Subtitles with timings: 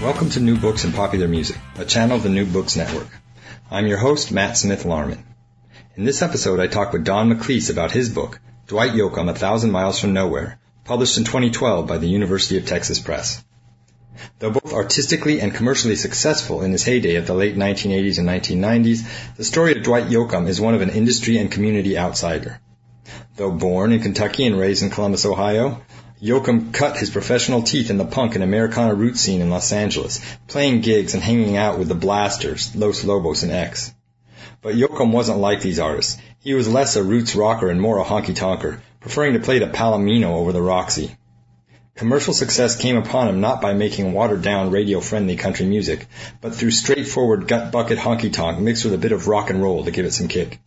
[0.00, 3.08] Welcome to New Books and Popular Music, a channel of the New Books Network.
[3.70, 5.22] I'm your host, Matt Smith Larman.
[5.94, 9.72] In this episode, I talk with Don McLeese about his book, Dwight Yoakam, A Thousand
[9.72, 13.44] Miles from Nowhere, published in 2012 by the University of Texas Press.
[14.38, 19.36] Though both artistically and commercially successful in his heyday of the late 1980s and 1990s,
[19.36, 22.58] the story of Dwight Yoakam is one of an industry and community outsider.
[23.36, 25.82] Though born in Kentucky and raised in Columbus, Ohio,
[26.22, 30.20] Yoakam cut his professional teeth in the punk and Americana root scene in Los Angeles,
[30.48, 33.94] playing gigs and hanging out with the Blasters, Los Lobos, and X.
[34.60, 36.18] But Yoakam wasn't like these artists.
[36.40, 40.36] He was less a roots rocker and more a honky-tonker, preferring to play the Palomino
[40.36, 41.16] over the Roxy.
[41.94, 46.06] Commercial success came upon him not by making watered-down, radio-friendly country music,
[46.42, 50.04] but through straightforward gut-bucket honky-tonk mixed with a bit of rock and roll to give
[50.04, 50.60] it some kick.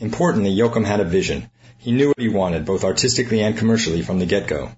[0.00, 1.50] Importantly, Yoakam had a vision,
[1.86, 4.72] he knew what he wanted, both artistically and commercially, from the get-go.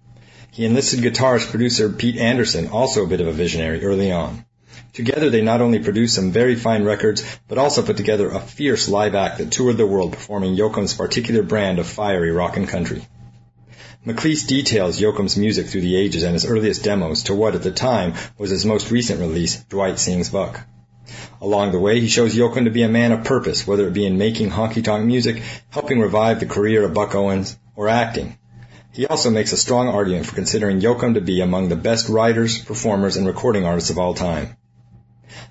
[0.51, 4.45] He enlisted guitarist producer Pete Anderson, also a bit of a visionary, early on.
[4.93, 8.91] Together they not only produced some very fine records, but also put together a fierce
[8.91, 13.09] live act that toured the world performing Yoakam's particular brand of fiery rock and country.
[14.07, 17.71] McLeese details Yoakam's music through the ages and his earliest demos to what at the
[17.71, 20.61] time was his most recent release, Dwight Sings Buck.
[21.41, 24.05] Along the way, he shows Yoakam to be a man of purpose, whether it be
[24.05, 28.37] in making honky-tonk music, helping revive the career of Buck Owens, or acting.
[28.93, 32.59] He also makes a strong argument for considering Yoakam to be among the best writers,
[32.65, 34.57] performers, and recording artists of all time.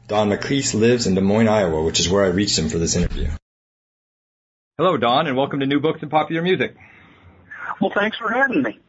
[0.09, 2.97] Don McLeese lives in Des Moines, Iowa, which is where I reached him for this
[2.97, 3.29] interview.
[4.77, 6.75] Hello, Don, and welcome to New Books and Popular Music.
[7.79, 8.79] Well, thanks for having me.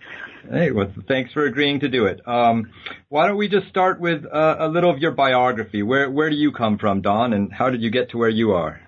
[0.50, 2.26] Hey, well, thanks for agreeing to do it.
[2.26, 2.70] Um,
[3.08, 5.82] why don't we just start with uh, a little of your biography?
[5.82, 8.52] Where where do you come from, Don, and how did you get to where you
[8.52, 8.80] are?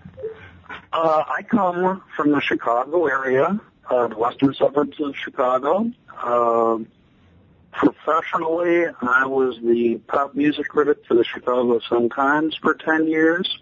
[0.93, 3.61] Uh, I come from the Chicago area,
[3.91, 5.91] uh, the western suburbs of Chicago.
[6.17, 6.79] Uh,
[7.73, 13.59] professionally, I was the pop music critic for the Chicago Sun-Times for 10 years.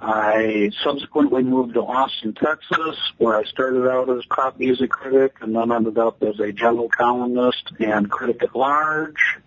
[0.00, 5.36] I subsequently moved to Austin, Texas, where I started out as a pop music critic
[5.40, 9.38] and then ended up as a general columnist and critic at large.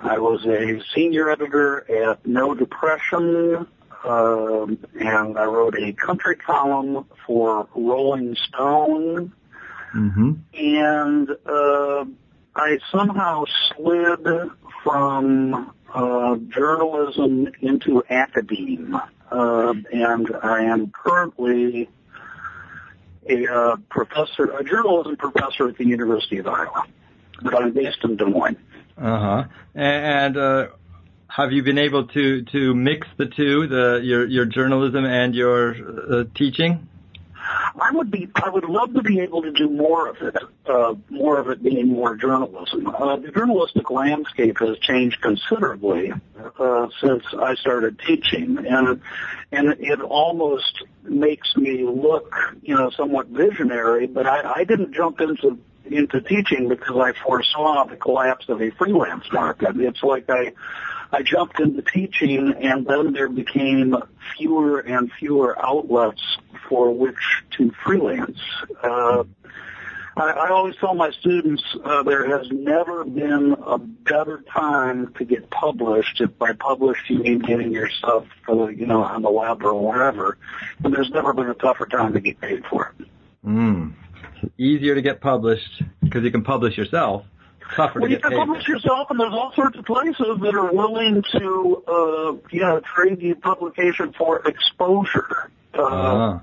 [0.00, 3.68] I was a senior editor at No Depression,
[4.04, 9.32] um, and I wrote a country column for Rolling Stone.
[9.94, 10.32] Mm-hmm.
[10.54, 12.04] And uh,
[12.56, 13.44] I somehow
[13.76, 14.26] slid
[14.82, 21.88] from uh, journalism into academia uh, and I am currently
[23.28, 26.84] a uh, professor, a journalism professor at the University of Iowa,
[27.42, 28.58] but I'm based in Des Moines.
[28.96, 29.44] Uh huh.
[29.74, 30.66] And uh,
[31.28, 35.74] have you been able to to mix the two, the your your journalism and your
[35.74, 36.88] uh, teaching?
[37.80, 40.36] I would be, I would love to be able to do more of it,
[40.66, 42.86] uh, more of it being more journalism.
[42.86, 46.12] Uh, the journalistic landscape has changed considerably
[46.58, 49.00] uh, since I started teaching, and
[49.50, 54.06] and it almost makes me look, you know, somewhat visionary.
[54.06, 58.70] But I, I didn't jump into into teaching because I foresaw the collapse of a
[58.70, 59.76] freelance market.
[59.78, 60.52] It's like I
[61.12, 63.94] I jumped into teaching, and then there became
[64.36, 66.22] fewer and fewer outlets
[66.68, 68.40] for which to freelance.
[68.82, 69.24] Uh,
[70.16, 75.24] I, I always tell my students uh, there has never been a better time to
[75.24, 76.20] get published.
[76.20, 80.38] If by published you mean getting your stuff, you know, on the web or wherever,
[80.82, 83.06] and there's never been a tougher time to get paid for it.
[83.46, 83.92] Mm.
[84.58, 87.24] Easier to get published because you can publish yourself
[87.74, 90.54] tougher well, to get you can publish yourself, and there's all sorts of places that
[90.54, 95.50] are willing to, uh, you know, trade you publication for exposure.
[95.74, 96.38] Uh, uh-huh.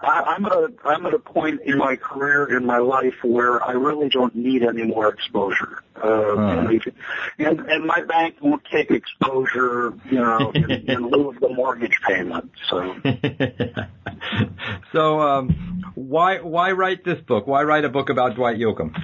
[0.00, 3.62] I, I'm at a I'm at a point in my career in my life where
[3.62, 5.82] I really don't need any more exposure.
[5.96, 6.90] Uh, uh-huh.
[7.38, 11.98] and and my bank won't take exposure, you know, in, in lieu of the mortgage
[12.06, 12.52] payment.
[12.70, 12.94] So.
[14.92, 17.48] so um, why why write this book?
[17.48, 18.94] Why write a book about Dwight Yoakam?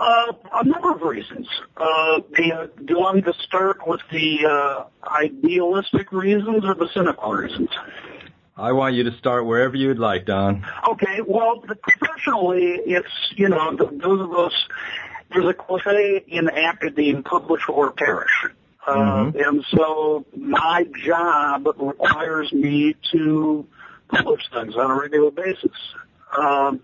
[0.00, 1.46] Uh, a number of reasons.
[1.76, 6.74] Uh, the, uh, do you want me to start with the uh, idealistic reasons or
[6.74, 7.68] the cynical reasons?
[8.56, 10.64] I want you to start wherever you'd like, Don.
[10.88, 11.20] Okay.
[11.26, 14.52] Well, professionally, it's you know those of us
[15.32, 18.46] there's a cliche in academe, publish or perish.
[18.86, 19.46] Uh, Mhm.
[19.48, 23.66] and so my job requires me to
[24.08, 25.76] publish things on a regular basis.
[26.36, 26.80] Um,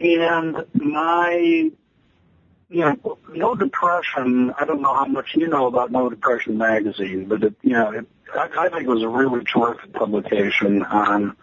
[0.00, 1.70] and my,
[2.72, 7.26] you know, No Depression, I don't know how much you know about No Depression magazine,
[7.26, 11.36] but it, you know, it, I, I think it was a really terrific publication on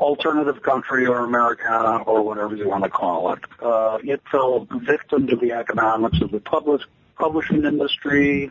[0.00, 3.40] alternative country or Americana or whatever you want to call it.
[3.62, 6.82] Uh, it fell victim to the economics of the public
[7.16, 8.50] publishing industry,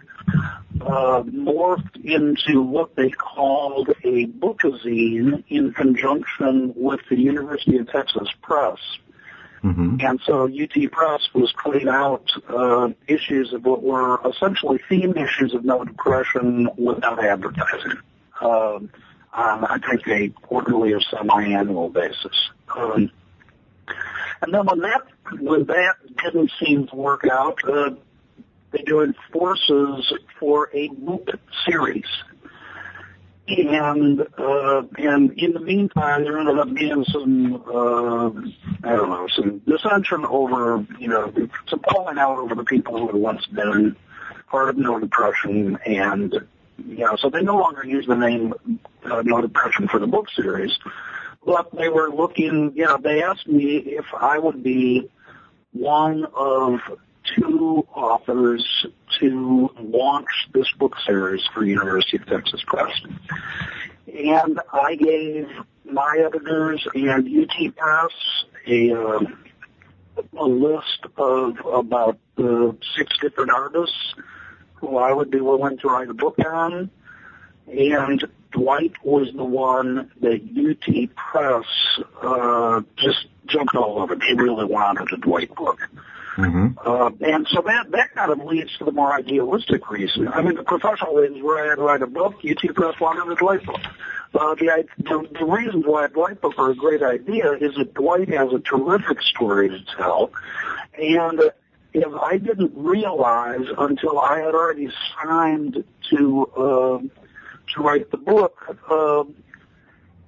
[0.81, 8.27] uh, morphed into what they called a bookazine in conjunction with the University of Texas
[8.41, 8.79] Press.
[9.65, 9.97] Mm-hmm.
[9.99, 15.55] And so UT Press was putting out uh, issues of what were essentially theme issues
[15.55, 17.97] of no depression without advertising
[18.41, 18.91] um,
[19.33, 22.51] on, I think, a quarterly or semi-annual basis.
[22.75, 23.09] Um,
[24.43, 25.01] and then when that
[25.39, 27.95] when that didn't seem to work out, uh,
[28.69, 31.29] they joined forces for a book
[31.67, 32.05] series.
[33.47, 38.29] And uh, and in the meantime, there ended up being some uh,
[38.83, 41.31] I don't know some dissension over you know
[41.67, 43.95] some falling out over the people who had once been
[44.47, 46.33] part of No Depression, and
[46.87, 48.55] you know so they no longer use the name
[49.03, 50.79] uh, No Depression for the book series,
[51.45, 52.73] but they were looking.
[52.75, 55.07] You know, they asked me if I would be
[55.71, 56.79] one of
[57.35, 58.87] two authors
[59.19, 62.91] to launch this book series for University of Texas Press.
[64.07, 65.49] And I gave
[65.83, 68.11] my editors and UT Press
[68.67, 69.19] a, uh,
[70.37, 74.15] a list of about uh, six different artists
[74.75, 76.89] who I would be willing to write a book on.
[77.67, 81.65] And Dwight was the one that UT Press
[82.21, 84.15] uh, just jumped all over.
[84.15, 85.79] They really wanted a Dwight book.
[86.35, 86.77] Mm-hmm.
[86.85, 90.27] Uh, and so that, that kind of leads to the more idealistic reason.
[90.27, 93.31] I mean, the professional reasons where I had to write a book, UT Press wanted
[93.31, 93.79] a Dwight book.
[94.33, 98.27] Uh, the, the, the reasons why Dwight book are a great idea is that Dwight
[98.29, 100.31] has a terrific story to tell.
[101.01, 101.41] And
[101.93, 104.89] if I didn't realize until I had already
[105.23, 106.99] signed to, uh,
[107.73, 109.23] to write the book, uh,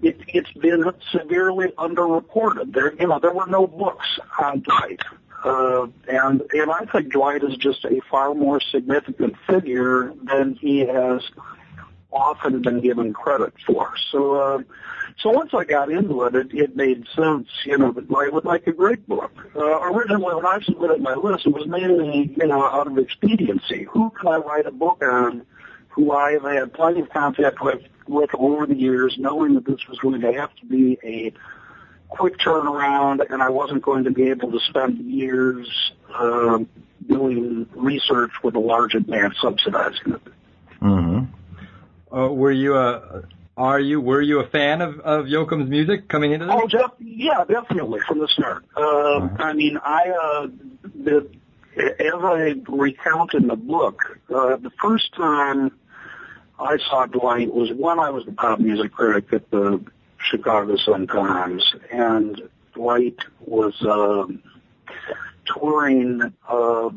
[0.01, 2.73] it, it's been severely underreported.
[2.73, 4.07] There, you know, there were no books
[4.39, 5.01] on Dwight.
[5.47, 10.79] Uh, and, and I think Dwight is just a far more significant figure than he
[10.79, 11.21] has
[12.11, 13.93] often been given credit for.
[14.11, 14.63] So, uh,
[15.19, 18.45] so once I got into it, it, it made sense, you know, that Dwight would
[18.45, 19.31] like a great book.
[19.55, 23.87] Uh, originally when I submitted my list, it was mainly, you know, out of expediency.
[23.91, 25.45] Who can I write a book on
[25.89, 29.87] who I have had plenty of contact with, with over the years, knowing that this
[29.87, 31.33] was going to have to be a
[32.09, 35.67] quick turnaround, and I wasn't going to be able to spend years
[36.13, 36.59] uh,
[37.05, 40.21] doing research with a large advance subsidizing it.
[40.81, 42.15] Mm-hmm.
[42.15, 43.23] Uh, were you a
[43.57, 46.55] are you were you a fan of of Yoakam's music coming into this?
[46.55, 48.63] Oh, def- yeah, definitely from the start.
[48.75, 50.47] Uh, I mean, I uh,
[50.95, 51.29] the,
[51.75, 55.71] as I recount in the book, uh, the first time
[56.59, 59.83] I saw Dwight was when I was the pop music critic at the
[60.17, 62.41] Chicago Sun Times, and
[62.73, 64.41] Dwight was um
[65.45, 66.89] touring uh,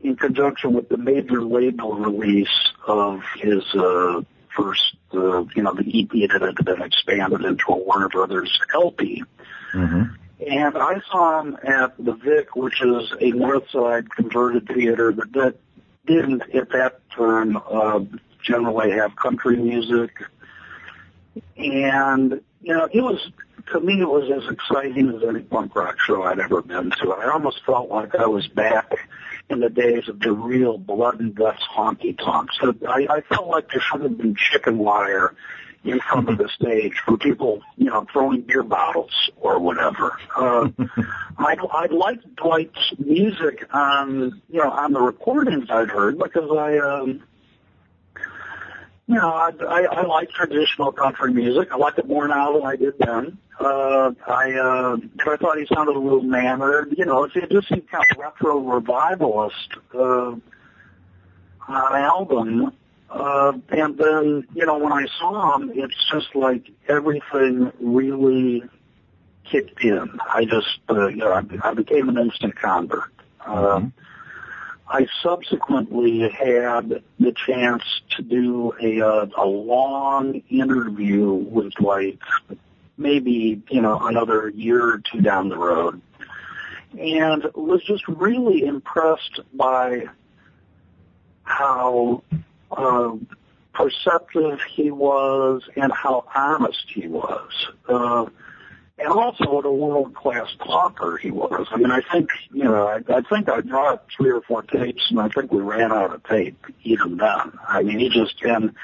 [0.00, 4.22] in conjunction with the major label release of his uh,
[4.56, 9.24] first, uh, you know, the EP that had been expanded into a Warner Brothers LP.
[9.72, 10.02] Mm-hmm.
[10.46, 15.32] And I saw him at the Vic, which is a North Side converted theater that,
[15.32, 15.54] that
[16.06, 18.00] didn't at that time uh,
[18.42, 20.10] generally have country music.
[21.56, 23.30] And, you know, it was,
[23.72, 27.12] to me, it was as exciting as any punk rock show I'd ever been to.
[27.12, 28.92] I almost felt like I was back
[29.50, 32.56] in the days of the real blood and guts honky tonks.
[32.60, 35.34] So I, I felt like there should have been chicken wire
[35.84, 40.18] in front of the stage for people, you know, throwing beer bottles or whatever.
[40.36, 40.68] Uh,
[41.38, 46.78] I, I liked Dwight's music on, you know, on the recordings I'd heard because I,
[46.78, 47.22] um,
[49.08, 51.68] you know, I, I, I like traditional country music.
[51.72, 53.38] I like it more now than I did then.
[53.58, 54.96] Uh, I, uh,
[55.26, 56.94] I thought he sounded a little mannered.
[56.96, 60.36] You know, it just seemed kind of retro revivalist, uh,
[61.68, 62.72] on album.
[63.10, 68.62] Uh, and then, you know, when I saw him, it's just like everything really
[69.50, 70.18] kicked in.
[70.28, 73.10] I just, uh, you know, I, I became an instant convert.
[73.40, 73.80] Uh,
[74.90, 77.82] I subsequently had the chance
[78.16, 82.18] to do a, uh, a long interview with Dwight,
[82.96, 86.00] maybe, you know, another year or two down the road.
[86.98, 90.06] and was just really impressed by
[91.42, 92.22] how
[92.70, 93.12] uh,
[93.74, 97.50] perceptive he was and how honest he was.
[97.88, 98.26] Uh,
[98.98, 101.66] and also what a world class talker he was.
[101.70, 105.06] I mean, I think you know, I, I think I brought three or four tapes,
[105.10, 107.52] and I think we ran out of tape even then.
[107.66, 108.74] I mean, he just and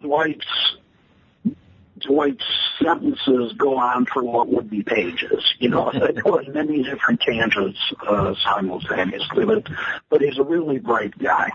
[0.00, 0.46] Dwight's
[2.00, 2.44] Dwight's
[2.80, 5.44] sentences go on for what would be pages.
[5.58, 9.44] You know, they go in many different tangents uh, simultaneously.
[9.44, 9.68] But
[10.08, 11.50] but he's a really bright guy.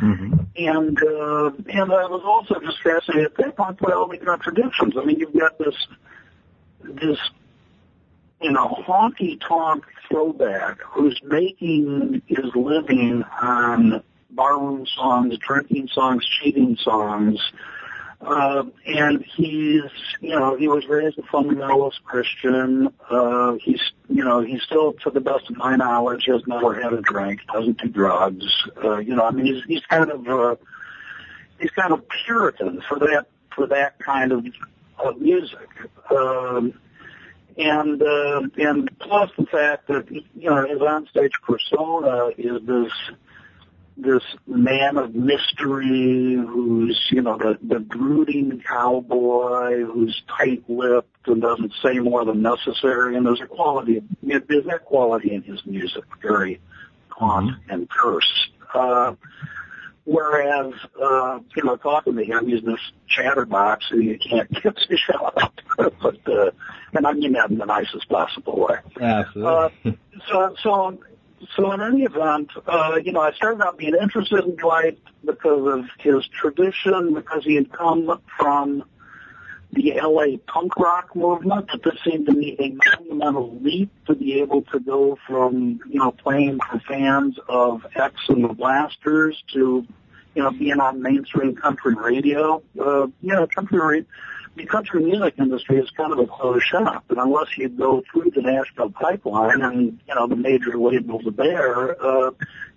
[0.00, 0.34] Mm-hmm.
[0.56, 4.94] And uh, and I was also just fascinated at that point by all the contradictions.
[5.00, 5.74] I mean, you've got this
[6.94, 7.18] this
[8.40, 16.76] you know honky tonk throwback who's making his living on barroom songs, drinking songs, cheating
[16.76, 17.40] songs.
[18.20, 19.82] Uh, and he's,
[20.20, 22.88] you know, he was raised a fundamentalist Christian.
[23.08, 26.92] Uh, he's, you know, he's still, to the best of my knowledge, has never had
[26.92, 28.44] a drink, doesn't do drugs.
[28.82, 30.56] Uh, you know, I mean, he's, he's kind of, uh,
[31.60, 34.44] he's kind of Puritan for that, for that kind of,
[34.98, 35.68] of music.
[36.10, 36.74] Um,
[37.56, 42.92] and uh, and plus the fact that you know his onstage persona is this
[43.96, 51.72] this man of mystery who's you know the the brooding cowboy who's tight-lipped and doesn't
[51.82, 56.60] say more than necessary and there's a quality there's that quality in his music very
[57.18, 59.12] gaunt and terse uh
[60.10, 64.96] Whereas, uh, you know, talking to him, he's this chatterbox and you can't get a
[64.96, 65.62] shot out.
[65.76, 66.50] but, uh,
[66.94, 68.76] and I mean that in the nicest possible way.
[68.98, 69.44] Absolutely.
[69.44, 69.90] Uh,
[70.26, 70.98] so, so,
[71.54, 75.78] so in any event, uh, you know, I started out being interested in Dwight because
[75.78, 78.84] of his tradition, because he had come from
[79.72, 84.40] the LA punk rock movement, but this seemed to me a monumental leap to be
[84.40, 89.86] able to go from, you know, playing for fans of X and the Blasters to
[90.34, 94.06] you know, being on mainstream country radio, uh, you know, country radio,
[94.56, 98.30] the country music industry is kind of a closed shop, and unless you go through
[98.34, 102.30] the national pipeline and you know the major labels are there, uh,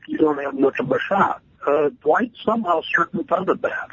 [0.08, 1.42] you don't have much of a shot.
[1.66, 3.90] Uh, Dwight somehow circumvented that.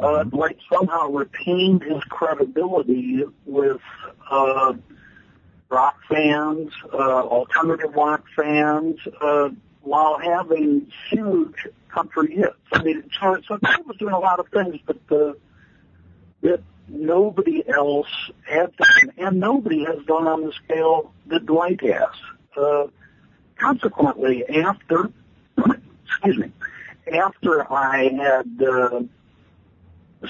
[0.00, 3.80] Uh, Dwight somehow retained his credibility with
[4.30, 4.72] uh,
[5.68, 9.50] rock fans, uh, alternative rock fans, uh,
[9.82, 12.56] while having huge country hits.
[12.72, 15.32] I mean, so, so Dwight was doing a lot of things, but uh,
[16.42, 22.14] that nobody else had done, and nobody has done on the scale that Dwight has.
[22.56, 22.86] Uh,
[23.56, 25.10] consequently, after,
[26.06, 26.52] excuse me,
[27.12, 29.00] after I had uh,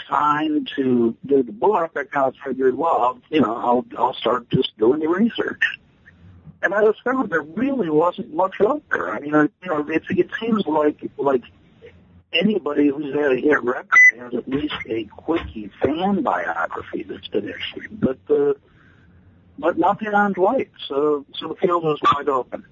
[0.09, 4.49] signed to do the book, I kind of figured, well, you know, I'll I'll start
[4.51, 5.63] just doing the research
[6.63, 9.11] and I discovered there really wasn't much out there.
[9.11, 11.43] I mean, I, you know, it, it seems like like
[12.33, 17.49] anybody who's had a hit record has at least a quickie fan biography that's been
[17.49, 18.55] issued, but uh,
[19.59, 20.71] but nothing on Dwight.
[20.87, 22.65] So so the field is wide open.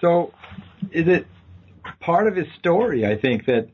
[0.00, 0.32] So,
[0.90, 1.26] is it
[2.00, 3.06] part of his story?
[3.06, 3.68] I think that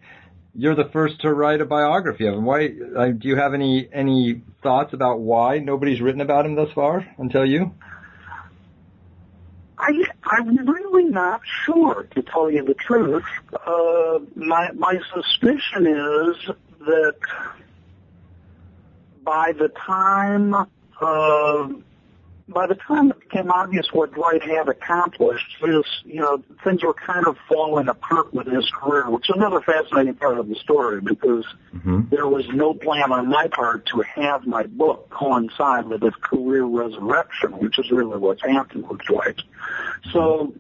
[0.55, 2.45] you're the first to write a biography of him.
[2.45, 2.71] Why?
[2.97, 7.07] Uh, do you have any any thoughts about why nobody's written about him thus far
[7.19, 7.73] until you?
[9.81, 9.93] I,
[10.25, 13.25] I'm really not sure, to tell you the truth.
[13.67, 17.15] Uh, my, my suspicion is that
[19.25, 20.55] by the time,
[21.01, 21.69] uh,
[22.53, 26.95] by the time it became obvious what Dwight had accomplished, this, you know, things were
[26.95, 31.01] kind of falling apart with his career, which is another fascinating part of the story
[31.01, 32.03] because mm-hmm.
[32.11, 36.65] there was no plan on my part to have my book coincide with his career
[36.65, 39.41] resurrection, which is really what's happened with Dwight.
[40.13, 40.53] So,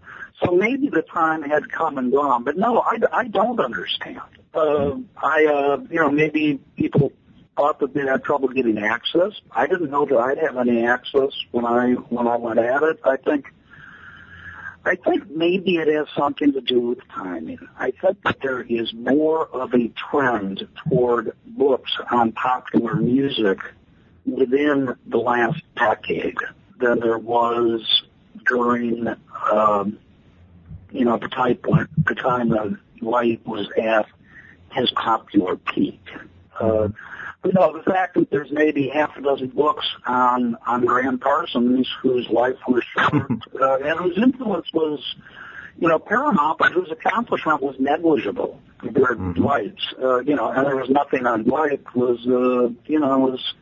[0.44, 4.20] so maybe the time had come and gone, but no, I, I don't understand.
[4.54, 7.12] Uh, I, uh, you know, maybe people
[7.60, 9.32] thought that they had trouble getting access.
[9.52, 13.00] I didn't know that I'd have any access when I when I went at it.
[13.04, 13.52] I think
[14.86, 17.58] I think maybe it has something to do with timing.
[17.78, 23.58] I think that there is more of a trend toward books on popular music
[24.24, 26.38] within the last decade
[26.78, 28.04] than there was
[28.46, 29.06] during
[29.52, 29.98] um,
[30.92, 31.66] you know the type
[32.06, 34.06] the time that Dwight was at
[34.72, 36.00] his popular peak.
[36.58, 36.88] Uh,
[37.42, 41.88] but no, the fact that there's maybe half a dozen books on on Gram Parsons,
[42.02, 43.30] whose life was short,
[43.60, 45.00] uh, and whose influence was,
[45.78, 49.42] you know, Paramount, whose accomplishment was negligible compared to Mm-hmm.
[49.42, 53.54] Dwight's, uh, you know, and there was nothing on Dwight was, uh, you know, was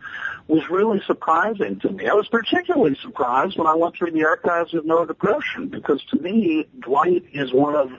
[0.48, 2.08] was really surprising to me.
[2.08, 6.18] I was particularly surprised when I went through the archives of No Depression because to
[6.18, 7.90] me, Dwight is one of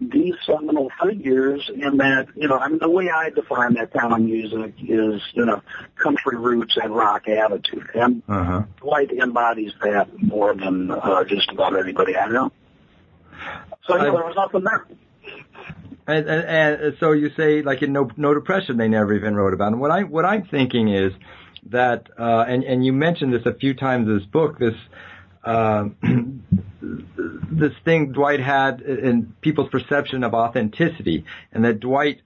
[0.00, 4.12] the seminal figures in that, you know, I mean, the way I define that kind
[4.12, 5.62] of music is, you know,
[5.96, 7.88] country roots and rock attitude.
[7.94, 8.62] And Uh-huh.
[8.80, 12.52] Dwight embodies that more than uh, just about anybody I know.
[13.86, 14.84] So, yeah, I- there was nothing there.
[16.06, 19.54] And, and, and so you say, like in no, no depression, they never even wrote
[19.54, 19.76] about it.
[19.76, 21.14] What I what I'm thinking is
[21.70, 24.74] that, uh, and and you mentioned this a few times in this book, this
[25.44, 25.88] uh,
[26.80, 32.20] this thing Dwight had in people's perception of authenticity, and that Dwight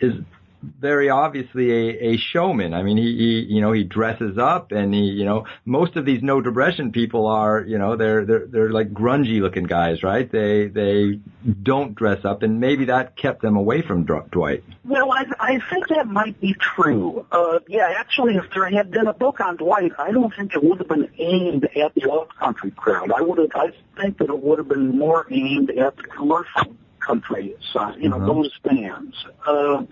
[0.00, 0.14] is
[0.62, 2.74] very obviously a, a showman.
[2.74, 6.04] I mean, he, he, you know, he dresses up and he, you know, most of
[6.04, 10.30] these no depression people are, you know, they're, they're, they're like grungy looking guys, right?
[10.30, 11.20] They, they
[11.62, 14.64] don't dress up and maybe that kept them away from Dr- Dwight.
[14.84, 17.24] Well, I, I think that might be true.
[17.30, 20.64] Uh, yeah, actually, if there had been a book on Dwight, I don't think it
[20.64, 23.12] would have been aimed at the old country crowd.
[23.12, 26.74] I would have, I think that it would have been more aimed at the commercial
[27.00, 28.26] country side, you know, Mhm.
[28.26, 29.14] those fans.
[29.46, 29.84] Uh,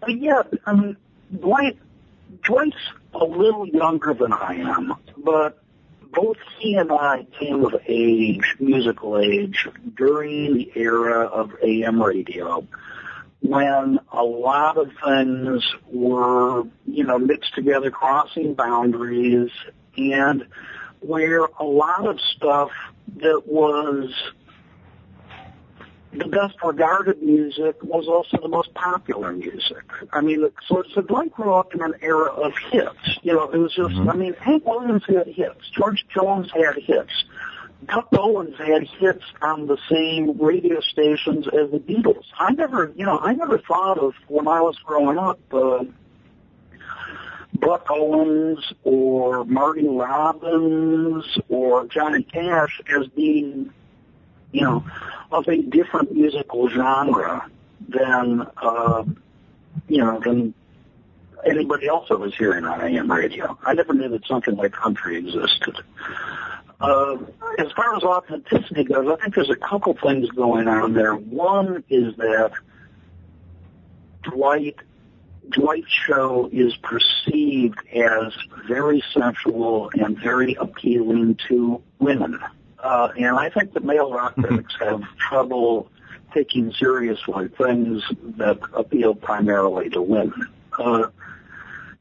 [0.00, 0.96] but yeah, I mean,
[1.38, 1.78] Dwight,
[2.42, 2.76] Dwight's
[3.14, 5.62] a little younger than I am, but
[6.12, 12.66] both he and I came of age, musical age, during the era of AM radio
[13.40, 19.50] when a lot of things were, you know, mixed together, crossing boundaries,
[19.96, 20.46] and
[21.00, 22.70] where a lot of stuff
[23.16, 24.12] that was
[26.12, 29.84] the best regarded music was also the most popular music.
[30.12, 33.18] I mean, so, it's so Dwight grew up in an era of hits.
[33.22, 35.68] You know, it was just, I mean, Hank Williams had hits.
[35.70, 37.12] George Jones had hits.
[37.82, 42.24] Buck Owens had hits on the same radio stations as the Beatles.
[42.38, 45.84] I never, you know, I never thought of when I was growing up, uh,
[47.54, 53.72] Buck Owens or Marty Robbins or Johnny Cash as being,
[54.52, 54.84] you know,
[55.30, 57.48] of a different musical genre
[57.88, 59.04] than, uh,
[59.88, 60.54] you know, than
[61.46, 63.58] anybody else that was hearing on AM radio.
[63.64, 65.76] I never knew that something like country existed.
[66.80, 67.16] Uh,
[67.58, 71.14] as far as authenticity goes, I think there's a couple things going on there.
[71.14, 72.52] One is that
[74.22, 74.76] Dwight
[75.50, 78.34] Dwight's show is perceived as
[78.66, 82.38] very sensual and very appealing to women.
[82.82, 85.90] Uh, and I think the male rock critics have trouble
[86.34, 88.02] taking seriously things
[88.36, 90.48] that appeal primarily to women.
[90.78, 91.08] Uh,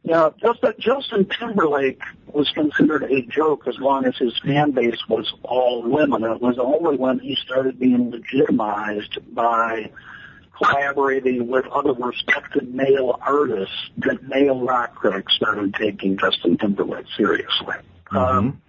[0.03, 4.99] now, just that Justin Timberlake was considered a joke as long as his fan base
[5.09, 6.23] was all women.
[6.23, 9.91] It was only when he started being legitimized by
[10.55, 17.75] collaborating with other respected male artists that male rock critics started taking Justin Timberlake seriously.
[18.11, 18.61] Um,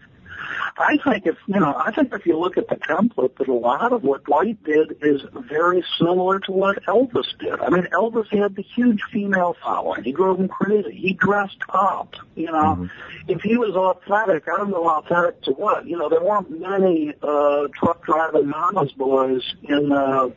[0.76, 3.52] I think if you know, I think if you look at the template, that a
[3.52, 7.60] lot of what Dwight did is very similar to what Elvis did.
[7.60, 10.04] I mean, Elvis had the huge female following.
[10.04, 10.92] He drove them crazy.
[10.92, 12.14] He dressed up.
[12.34, 12.88] You know,
[13.26, 15.86] if he was authentic, I don't know authentic to what.
[15.86, 19.92] You know, there weren't many uh, truck driving mama's boys in.
[19.92, 20.30] Uh,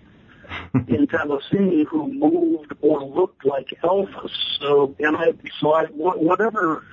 [0.88, 4.32] in Tennessee who moved or looked like Elvis.
[4.60, 6.84] So, and I, so I, whatever,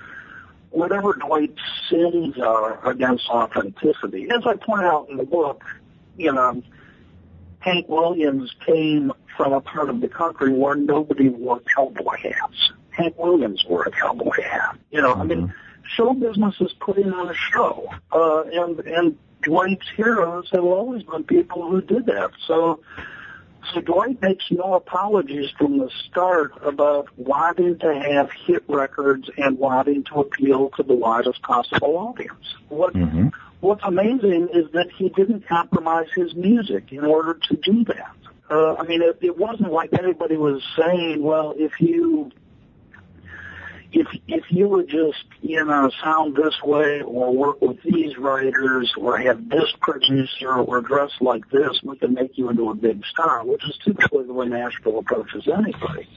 [0.71, 5.65] whatever Dwight's sins are against authenticity, as I point out in the book,
[6.17, 6.63] you know,
[7.61, 12.73] Hank Williams came from a part of the country where nobody wore cowboy hats.
[12.91, 14.77] Hank Williams wore a cowboy hat.
[14.91, 15.53] You know, I mean,
[15.97, 21.25] show business is putting on a show, uh, and and Dwight's heroes have always been
[21.25, 22.31] people who did that.
[22.47, 22.81] So.
[23.75, 29.59] So Dwight makes no apologies from the start about wanting to have hit records and
[29.59, 32.55] wanting to appeal to the widest possible audience.
[32.69, 33.29] What Mm-hmm.
[33.61, 38.15] What's amazing is that he didn't compromise his music in order to do that.
[38.49, 42.31] Uh, I mean, it, it wasn't like anybody was saying, well, if you
[43.93, 48.93] if if you would just you know sound this way or work with these writers
[48.99, 53.05] or have this producer or dress like this, we can make you into a big
[53.07, 56.09] star, which is typically the way Nashville approaches anybody.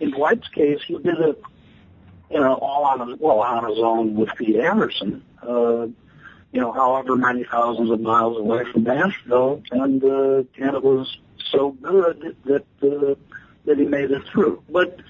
[0.00, 1.42] In Dwight's case, he did it,
[2.30, 5.24] you know, all on his well on his own with Pete Anderson.
[5.42, 5.86] Uh,
[6.52, 11.16] you know, however many thousands of miles away from Nashville, and uh, and it was
[11.52, 13.14] so good that uh,
[13.66, 14.62] that he made it through.
[14.68, 15.00] But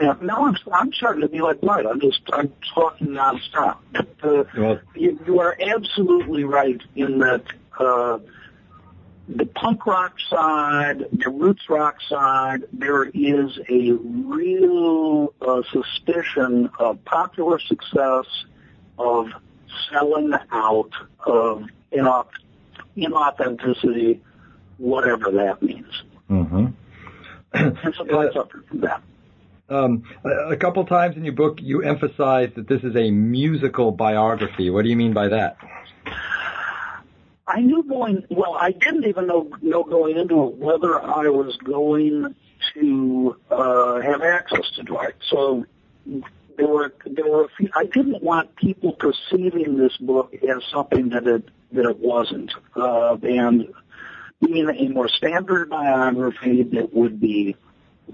[0.00, 1.86] yeah, now I'm I'm starting to be like Dwight.
[1.86, 3.78] I'm just I'm talking nonstop.
[3.92, 7.42] But, uh, Well- you, you are absolutely right in that
[7.78, 8.18] uh,
[9.28, 17.04] the punk rock side, the roots rock side, there is a real uh, suspicion of
[17.04, 18.24] popular success,
[18.98, 19.28] of
[19.90, 20.90] selling out,
[21.26, 22.26] of inauth-
[22.96, 24.20] inauthenticity,
[24.78, 26.02] whatever that means.
[26.30, 26.66] Mm-hmm.
[27.52, 29.02] and so I suffered from that.
[29.70, 34.70] Um, a, couple times in your book, you emphasize that this is a musical biography.
[34.70, 35.58] What do you mean by that?
[37.46, 38.54] I knew going well.
[38.54, 42.34] I didn't even know know going into it whether I was going
[42.74, 45.14] to uh, have access to Dwight.
[45.30, 45.64] So
[46.56, 47.70] there were there were a few.
[47.74, 53.16] I didn't want people perceiving this book as something that it that it wasn't, uh,
[53.22, 53.68] and
[54.44, 57.56] being a more standard biography that would be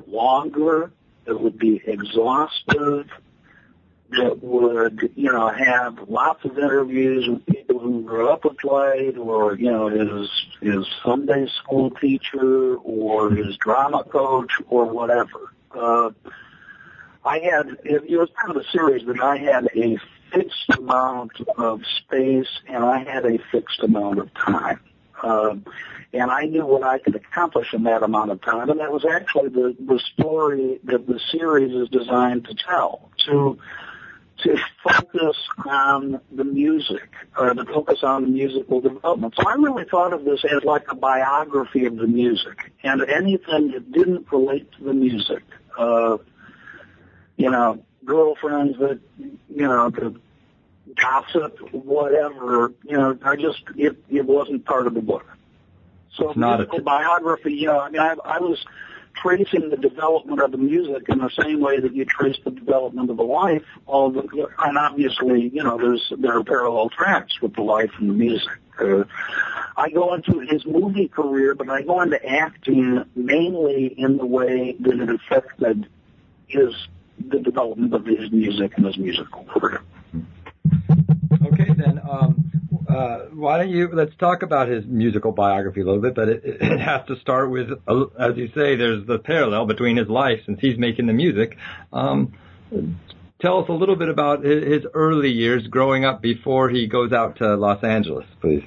[0.06, 0.92] longer,
[1.24, 3.08] that would be exhaustive,
[4.10, 9.16] that would, you know, have lots of interviews with people who grew up with Dwight
[9.16, 15.52] or, you know, his, his Sunday school teacher or his drama coach or whatever.
[15.72, 16.10] Uh,
[17.24, 19.98] I had, it, it was kind of a series but I had a
[20.32, 24.80] fixed amount of space and I had a fixed amount of time.
[25.22, 25.56] Uh,
[26.14, 29.04] and I knew what I could accomplish in that amount of time, and that was
[29.04, 33.10] actually the, the story that the series is designed to tell.
[33.26, 33.58] To
[34.38, 39.32] to focus on the music, or to focus on the musical development.
[39.36, 43.70] So I really thought of this as like a biography of the music, and anything
[43.72, 45.44] that didn't relate to the music,
[45.78, 46.18] uh,
[47.36, 50.14] you know, girlfriends that, you know, the
[51.00, 55.26] gossip, whatever, you know, I just, it, it wasn't part of the book.
[56.16, 58.64] So it's not a biography, you know, I mean, I, I was
[59.14, 63.10] tracing the development of the music in the same way that you trace the development
[63.10, 63.64] of the life.
[63.86, 68.10] All the, and obviously, you know, there's there are parallel tracks with the life and
[68.10, 68.52] the music.
[68.80, 69.04] Uh,
[69.76, 74.76] I go into his movie career, but I go into acting mainly in the way
[74.80, 75.88] that it affected
[76.46, 76.74] his
[77.28, 79.80] the development of his music and his musical career.
[81.46, 82.00] Okay, then.
[82.08, 82.50] Um,
[82.88, 86.42] uh, why don't you let's talk about his musical biography a little bit, but it,
[86.44, 90.40] it has to start with, uh, as you say, there's the parallel between his life
[90.46, 91.56] since he's making the music.
[91.92, 92.34] Um,
[93.40, 97.36] tell us a little bit about his early years growing up before he goes out
[97.36, 98.64] to Los Angeles, please.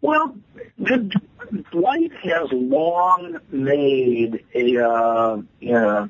[0.00, 0.36] Well,
[0.78, 6.06] Dwight has long made a, uh, uh,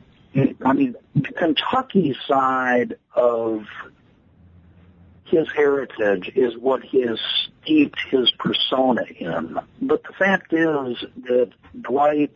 [0.64, 3.64] I mean, the Kentucky side of
[5.32, 7.18] his heritage is what he has
[7.62, 9.58] steeped his persona in.
[9.80, 12.34] But the fact is that Dwight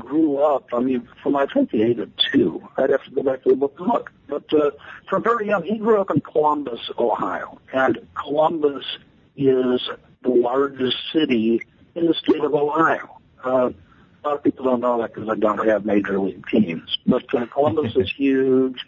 [0.00, 2.68] grew up, I mean, from I think the age of two.
[2.76, 4.10] I'd have to go back to the book and look.
[4.28, 4.72] But uh,
[5.08, 7.60] from very young, he grew up in Columbus, Ohio.
[7.72, 8.84] And Columbus
[9.36, 9.88] is
[10.22, 11.62] the largest city
[11.94, 13.20] in the state of Ohio.
[13.44, 16.98] Uh, a lot of people don't know that because I don't have major league teams.
[17.06, 18.84] But uh, Columbus is huge.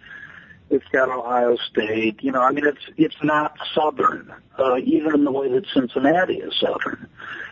[0.68, 2.22] It's got Ohio State.
[2.22, 6.38] You know, I mean, it's it's not southern, uh, even in the way that Cincinnati
[6.38, 7.08] is southern.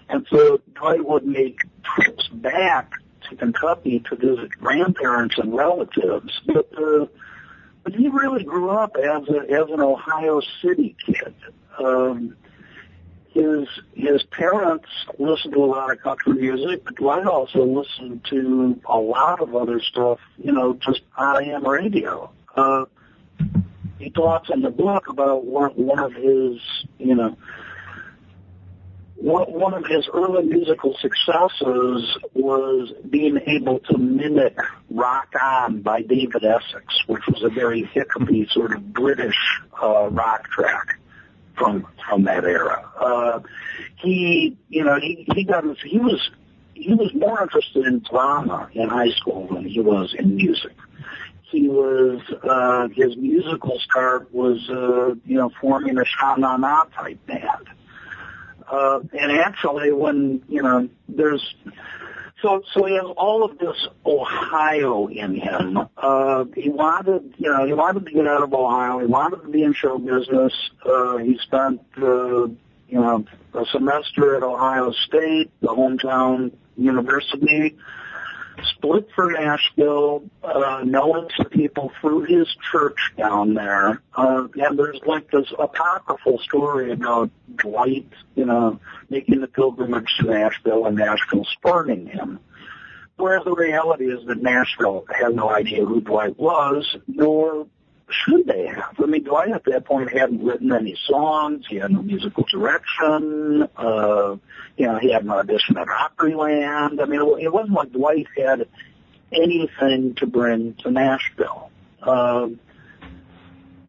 [0.09, 2.93] And so Dwight would make trips back
[3.29, 6.41] to Kentucky to visit grandparents and relatives.
[6.47, 7.07] But uh,
[7.85, 11.35] but he really grew up as a, as an Ohio City kid.
[11.79, 12.37] Um,
[13.29, 18.81] his his parents listened to a lot of country music, but Dwight also listened to
[18.87, 22.31] a lot of other stuff, you know, just AM radio.
[22.57, 22.85] Uh,
[24.11, 26.61] talks in the book about one, one of his,
[26.99, 27.37] you know,
[29.17, 34.57] one, one of his early musical successes was being able to mimic
[34.91, 39.37] Rock On by David Essex, which was a very hippie sort of British
[39.83, 40.99] uh, rock track
[41.57, 42.85] from from that era.
[43.01, 43.41] Uh,
[43.97, 46.31] he, you know, he he got his, he was
[46.75, 50.73] he was more interested in drama in high school than he was in music
[51.55, 56.85] he was uh, his musical start was uh, you know forming a Sha Na Na
[56.85, 57.69] type band.
[58.71, 61.55] Uh, and actually, when you know there's
[62.43, 65.79] so so he has all of this Ohio in him.
[65.97, 68.99] Uh, he wanted you know he wanted to get out of Ohio.
[68.99, 70.53] He wanted to be in show business.
[70.85, 72.47] Uh, he spent uh,
[72.89, 77.77] you know a semester at Ohio State, the hometown university
[78.77, 84.03] split for Nashville, uh, knowing some people through his church down there.
[84.15, 90.27] Uh, and there's like this apocryphal story about Dwight, you know, making the pilgrimage to
[90.27, 92.41] Nashville and Nashville spurning him.
[93.17, 97.69] Whereas the reality is that Nashville had no idea who Dwight was, nor
[98.11, 98.95] should they have?
[98.99, 101.65] I mean, Dwight at that point hadn't written any songs.
[101.69, 103.69] He had no musical direction.
[103.77, 104.37] Uh,
[104.77, 107.01] you know, he had an audition at Opryland.
[107.01, 108.67] I mean, it, wasn't like Dwight had
[109.33, 111.71] anything to bring to Nashville.
[112.03, 112.61] Um,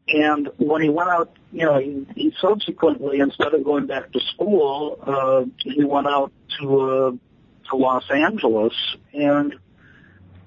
[0.08, 4.20] and when he went out, you know, he, he subsequently, instead of going back to
[4.34, 7.12] school, uh, he went out to uh,
[7.70, 8.74] to Los Angeles
[9.14, 9.56] and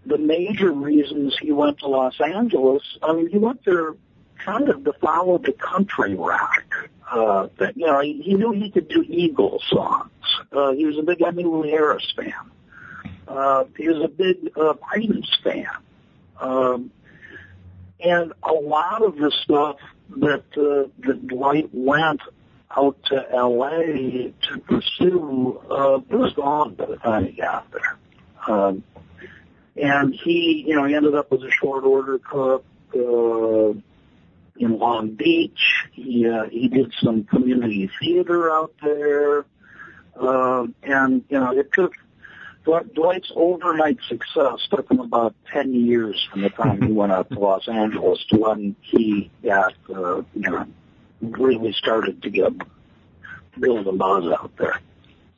[0.09, 3.95] the major reasons he went to Los Angeles, I mean, he went there
[4.45, 6.65] kind of to follow the country rock.
[7.11, 10.11] Uh, that, you know, he, he knew he could do Eagles songs.
[10.53, 12.33] Uh, he was a big Emmylou Harris fan.
[13.27, 15.67] Uh, he was a big uh, Prince fan.
[16.39, 16.91] Um,
[18.01, 19.77] and a lot of the stuff
[20.17, 22.21] that, uh, that Dwight went
[22.77, 24.33] out to L.A.
[24.49, 27.97] to pursue, uh, was gone by the time he got there.
[28.47, 28.85] Um,
[29.77, 33.79] and he, you know, he ended up as a short order cook uh,
[34.59, 35.85] in Long Beach.
[35.93, 39.45] He uh, he did some community theater out there,
[40.17, 41.95] uh, and you know, it took
[42.65, 47.39] Dwight's overnight success took him about ten years from the time he went out to
[47.39, 50.67] Los Angeles to when he got, uh, you know,
[51.23, 52.53] really started to get
[53.59, 54.81] build a buzz out there.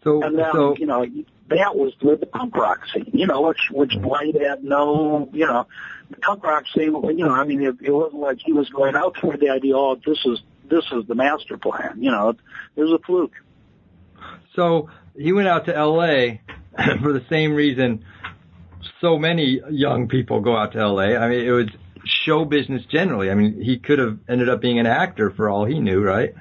[0.03, 1.05] So, and then, so you know,
[1.49, 4.03] that was with the punk rock scene, you know, which which mm-hmm.
[4.03, 5.67] Dwight had no, you know,
[6.11, 6.95] the punk rock scene.
[7.17, 9.77] You know, I mean, it, it wasn't like he was going out for the idea.
[9.77, 12.03] Oh, this is this is the master plan.
[12.03, 12.37] You know, it,
[12.77, 13.35] it was a fluke.
[14.55, 16.43] So he went out to L.A.
[17.03, 18.05] for the same reason
[19.01, 21.17] so many young people go out to L.A.
[21.17, 21.69] I mean, it was
[22.05, 23.31] show business generally.
[23.31, 26.35] I mean, he could have ended up being an actor for all he knew, right?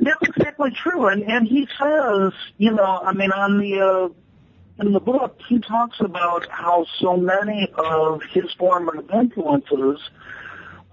[0.00, 4.92] That's exactly true, and and he says, you know, I mean, on the uh, in
[4.92, 10.00] the book, he talks about how so many of his formative influences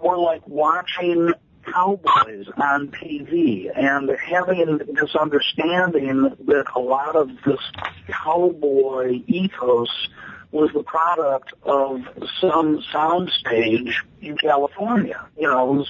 [0.02, 1.34] were like watching
[1.65, 7.60] cowboys on TV and having this understanding that a lot of this
[8.08, 9.89] cowboy ethos
[10.54, 12.02] was the product of
[12.39, 15.26] some soundstage in California.
[15.38, 15.86] You know,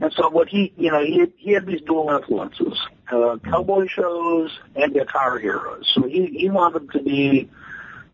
[0.00, 2.78] and so what he, you know, he he had these dual influences:
[3.10, 5.90] uh, cowboy shows and guitar heroes.
[5.94, 7.48] So he he wanted to be,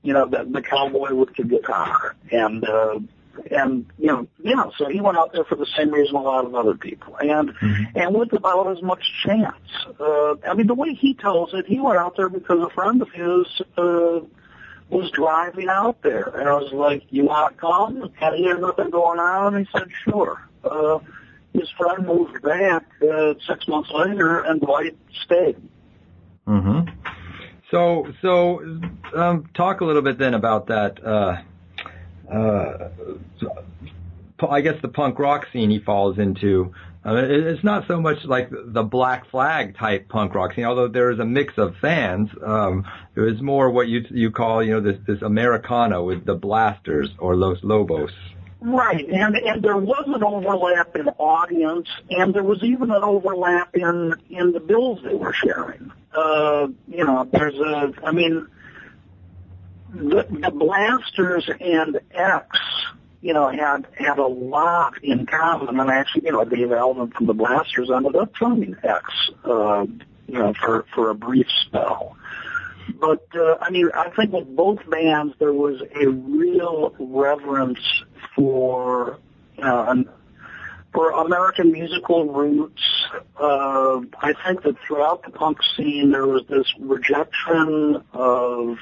[0.03, 3.01] you know, the, the cowboy with the guitar, and uh,
[3.51, 4.65] and you know, yeah.
[4.77, 7.51] So he went out there for the same reason a lot of other people, and
[7.51, 7.99] mm-hmm.
[7.99, 9.57] and with about as much chance.
[9.99, 13.03] Uh, I mean, the way he tells it, he went out there because a friend
[13.03, 13.63] of his.
[13.77, 14.21] Uh,
[14.91, 18.13] was driving out there, and I was like, "You want to come?
[18.17, 20.99] Had he had nothing going on?" And he said, "Sure." Uh,
[21.53, 25.57] his friend moved back uh, six months later, and Dwight stayed.
[26.47, 26.81] hmm
[27.71, 28.81] So, so
[29.17, 31.05] um, talk a little bit then about that.
[31.05, 31.43] Uh,
[32.33, 32.91] uh,
[34.49, 36.73] I guess the punk rock scene he falls into.
[37.05, 41.11] Uh, it's not so much like the Black Flag type punk rock scene, although there
[41.11, 42.29] is a mix of fans.
[42.45, 42.87] Um,
[43.17, 47.09] it was more what you you call you know this this Americana with the Blasters
[47.19, 48.11] or Los Lobos.
[48.63, 53.75] Right, and and there was an overlap in audience, and there was even an overlap
[53.75, 55.91] in in the bills they were sharing.
[56.15, 58.47] Uh, you know, there's a, I mean,
[59.95, 62.59] the, the Blasters and X
[63.23, 65.79] you know, had had a lot in common.
[65.79, 69.87] And actually, you know, Dave Alvin from the Blasters ended up joining X, uh,
[70.27, 72.17] you know, for for a brief spell.
[72.99, 77.81] But uh, I mean, I think with both bands there was a real reverence
[78.35, 79.19] for
[79.63, 79.95] uh,
[80.93, 82.83] for American musical roots.
[83.39, 88.79] Uh, I think that throughout the punk scene there was this rejection of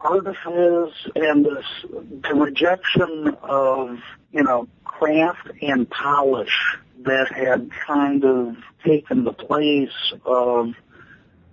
[0.00, 3.98] artifice and this the rejection of
[4.32, 10.74] you know craft and polish that had kind of taken the place of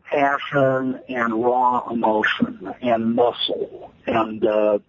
[0.04, 4.80] passion and raw emotion and muscle and uh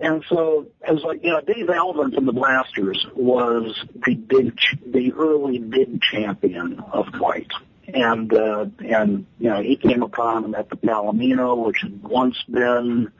[0.00, 3.74] and so as like you know Dave Alvin from the Blasters was
[4.06, 7.50] the big the early big champion of Dwight
[7.86, 12.36] and uh, and you know he came upon him at the Palomino, which had once
[12.50, 13.10] been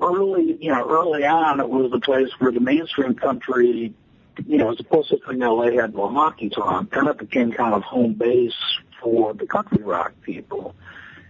[0.00, 3.94] early, you know, early on it was the place where the mainstream country,
[4.46, 7.74] you know, as opposed to in LA had the honky tonk, then it became kind
[7.74, 8.54] of home base
[9.02, 10.74] for the country rock people.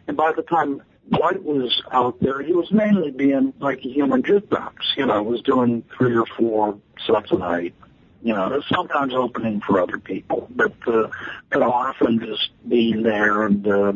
[0.06, 4.22] And by the time Dwight was out there, he was mainly being like a human
[4.22, 7.74] jukebox, you know, was doing three or four sets a night
[8.22, 11.08] you know, sometimes opening for other people, but uh,
[11.50, 13.92] but often just being there and uh,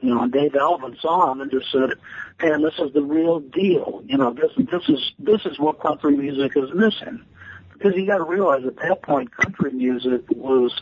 [0.00, 1.90] you know, and Dave Alvin saw him and just said,
[2.42, 4.02] "Man, this is the real deal.
[4.06, 7.24] You know, this this is this is what country music is missing."
[7.72, 10.72] Because you got to realize at that point, country music was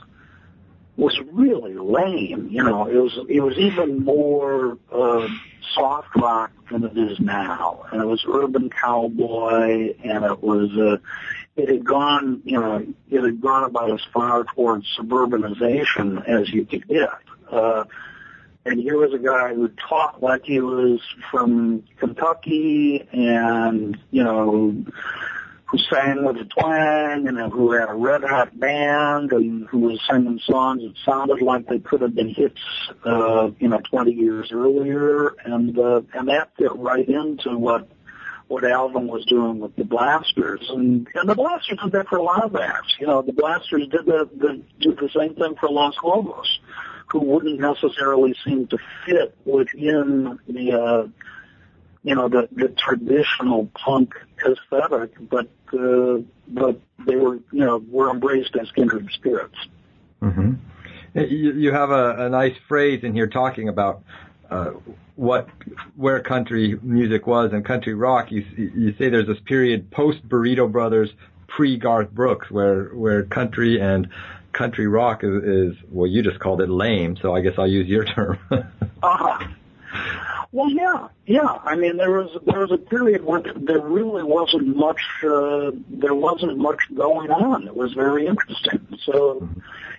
[0.97, 2.49] was really lame.
[2.51, 5.29] You know, it was it was even more uh,
[5.75, 10.97] soft rock than it is now, and it was urban cowboy, and it was uh,
[11.57, 16.65] it had gone, you know, it had gone about as far towards suburbanization as you
[16.65, 17.11] could get.
[17.51, 17.85] Uh,
[18.67, 24.85] and here was a guy who talked like he was from Kentucky, and you know
[25.75, 30.01] who sang with a twang and who had a red hot band and who was
[30.09, 32.61] singing songs that sounded like they could have been hits,
[33.05, 35.35] uh, you know, 20 years earlier.
[35.45, 37.89] And, uh, and that fit right into what,
[38.47, 40.65] what Alvin was doing with the Blasters.
[40.69, 42.95] And, and the Blasters did that for a lot of acts.
[43.01, 46.61] You know, the Blasters did the, the, did the same thing for Los Lobos,
[47.09, 51.09] who wouldn't necessarily seem to fit within the, uh,
[52.05, 58.11] you know, the, the traditional punk aesthetic, but uh, but they were, you know, were
[58.11, 59.57] embraced as kindred spirits.
[60.23, 60.53] Mm-hmm.
[61.15, 64.03] You, you have a, a nice phrase in here talking about
[64.51, 64.73] uh,
[65.17, 65.49] what
[65.97, 68.31] where country music was and country rock.
[68.31, 71.11] You you say there's this period post Burrito Brothers,
[71.47, 74.09] pre Garth Brooks, where where country and
[74.53, 77.89] country rock is, is well, you just called it lame, so I guess I'll use
[77.89, 78.39] your term.
[78.51, 79.47] uh-huh.
[80.55, 81.59] Well, yeah, yeah.
[81.65, 86.15] I mean, there was there was a period where there really wasn't much uh, there
[86.15, 87.67] wasn't much going on.
[87.67, 88.87] It was very interesting.
[89.03, 89.49] So,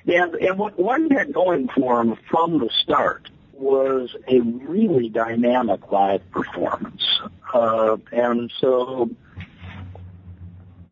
[0.08, 5.92] and and what one had going for him from the start was a really dynamic
[5.92, 7.04] live performance,
[7.54, 9.10] uh, and so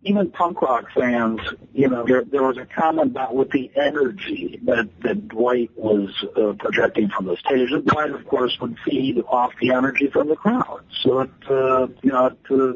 [0.03, 1.39] even punk rock fans,
[1.73, 6.09] you know, there, there was a comment about with the energy that, that Dwight was
[6.35, 7.71] uh, projecting from the stage.
[7.71, 10.81] And Dwight, of course, would feed off the energy from the crowd.
[11.01, 12.73] So it, uh, you know, it, uh,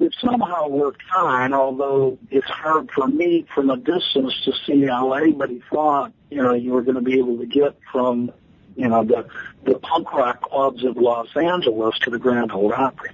[0.00, 5.12] it somehow worked fine, although it's hard for me from a distance to see how
[5.12, 8.30] anybody thought, you know, you were going to be able to get from,
[8.76, 9.26] you know, the,
[9.64, 13.10] the punk rock clubs of Los Angeles to the Grand Ole Opry.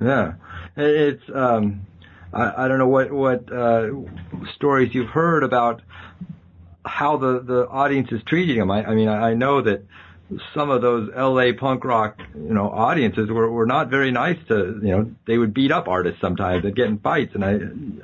[0.00, 0.34] Yeah.
[0.76, 1.86] It's, um,
[2.32, 3.90] I, I don't know what what uh,
[4.54, 5.82] stories you've heard about
[6.84, 8.70] how the the audience is treating them.
[8.70, 9.84] I, I mean, I, I know that
[10.54, 14.80] some of those LA punk rock, you know, audiences were, were not very nice to,
[14.82, 17.34] you know, they would beat up artists sometimes and get in fights.
[17.34, 17.58] And I,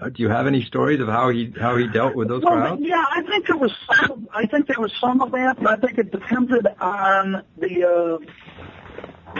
[0.09, 2.83] do you have any stories of how he, how he dealt with those well, crowds?
[2.83, 5.77] Yeah, I think there was some, I think there was some of that, but I
[5.87, 8.19] think it depended on the, uh,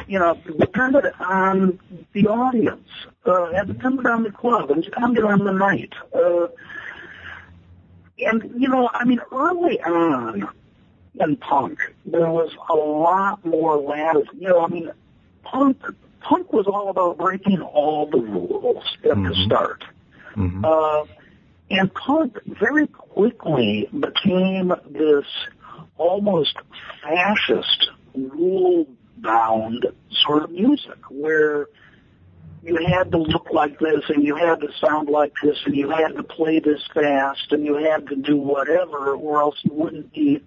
[0.07, 1.79] you know, depended on
[2.13, 2.89] the audience.
[3.27, 5.93] Uh, it depended on the club and depended on the night.
[6.15, 6.47] Uh,
[8.19, 10.49] and, you know, I mean, early on
[11.21, 14.29] in punk, there was a lot more latitude.
[14.39, 14.91] You know, I mean,
[15.45, 15.81] punk,
[16.21, 19.29] punk was all about breaking all the rules at Mm-hmm.
[19.29, 19.85] the start.
[20.37, 20.65] Mhm.
[20.65, 21.07] Uh,
[21.71, 25.25] and punk very quickly became this
[25.99, 26.57] almost
[27.03, 27.91] fascist,
[29.23, 29.87] rule-bound
[30.27, 31.67] sort of music where
[32.63, 35.91] you had to look like this and you had to sound like this and you
[35.91, 40.13] had to play this fast and you had to do whatever or else you wouldn't
[40.13, 40.41] be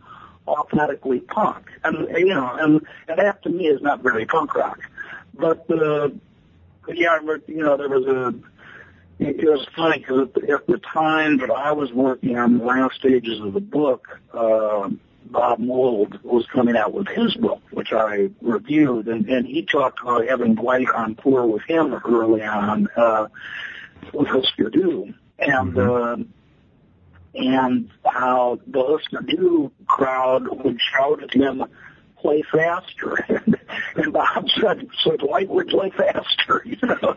[0.47, 1.69] authentically punk.
[1.83, 4.79] And, you know, and, and that to me is not very punk rock.
[5.33, 6.09] But, uh,
[6.93, 8.33] yeah, but, you know, there was a,
[9.19, 12.63] it was funny because at, the- at the time that I was working on the
[12.63, 14.89] last stages of the book, uh,
[15.31, 20.01] Bob Mould was coming out with his book, which I reviewed, and, and he talked
[20.01, 23.27] about having Dwight on tour with him early on uh,
[24.13, 26.17] with Husker Du, and uh,
[27.33, 31.63] and how the Husker Du crowd would shout at him,
[32.19, 33.59] "Play faster," and,
[33.95, 37.15] and Bob said, "So Dwight would play faster," you know.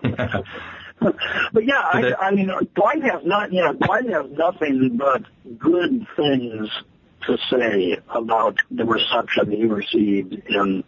[1.53, 5.23] but yeah, I, I mean, Dwight has not, you know, Dwight has nothing but
[5.59, 6.68] good things
[7.27, 10.85] to say about the reception he received in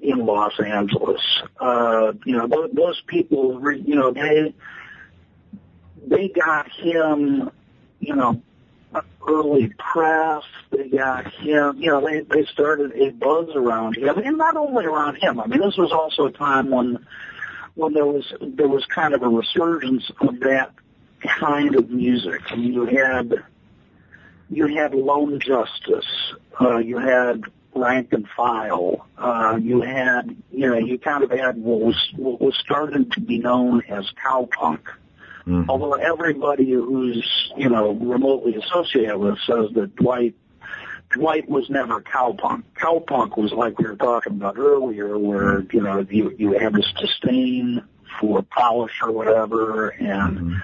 [0.00, 1.20] in Los Angeles.
[1.58, 4.54] Uh, you know, those, those people, re- you know, they
[6.06, 7.50] they got him,
[8.00, 8.40] you know,
[9.26, 10.44] early press.
[10.70, 14.84] They got him, you know, they they started a buzz around him, and not only
[14.84, 15.40] around him.
[15.40, 17.04] I mean, this was also a time when
[17.74, 20.72] when there was there was kind of a resurgence of that
[21.22, 22.40] kind of music.
[22.50, 23.44] I mean, you had
[24.50, 26.06] you had Lone Justice,
[26.60, 27.42] uh, you had
[27.74, 32.40] Rank and File, uh, you had you know you kind of had what was what
[32.40, 34.80] was starting to be known as cowpunk.
[35.46, 35.66] Mhm.
[35.68, 40.34] Although everybody who's you know remotely associated with says that Dwight
[41.10, 42.64] Dwight was never cowpunk.
[42.76, 46.92] Cowpunk was like we were talking about earlier, where you know you you have this
[47.00, 47.82] disdain
[48.20, 50.54] for polish or whatever, and mm-hmm.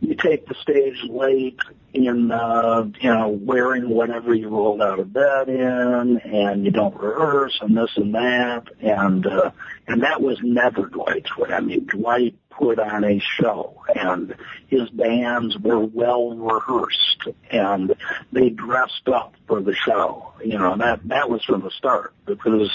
[0.00, 1.58] You take the stage late
[1.92, 6.94] in uh, you know wearing whatever you rolled out of bed in, and you don't
[6.94, 9.50] rehearse and this and that, and uh,
[9.86, 11.50] and that was never Dwight's way.
[11.50, 14.34] I mean, Dwight put on a show, and
[14.68, 17.94] his bands were well rehearsed, and
[18.32, 20.32] they dressed up for the show.
[20.44, 22.70] You know that that was from the start because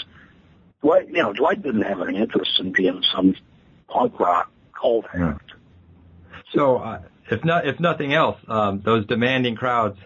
[0.81, 3.35] Dwight, you know, Dwight didn't have any interest in being some
[3.87, 5.51] punk rock cult act.
[6.53, 9.97] So, uh, if not, if nothing else, um, those demanding crowds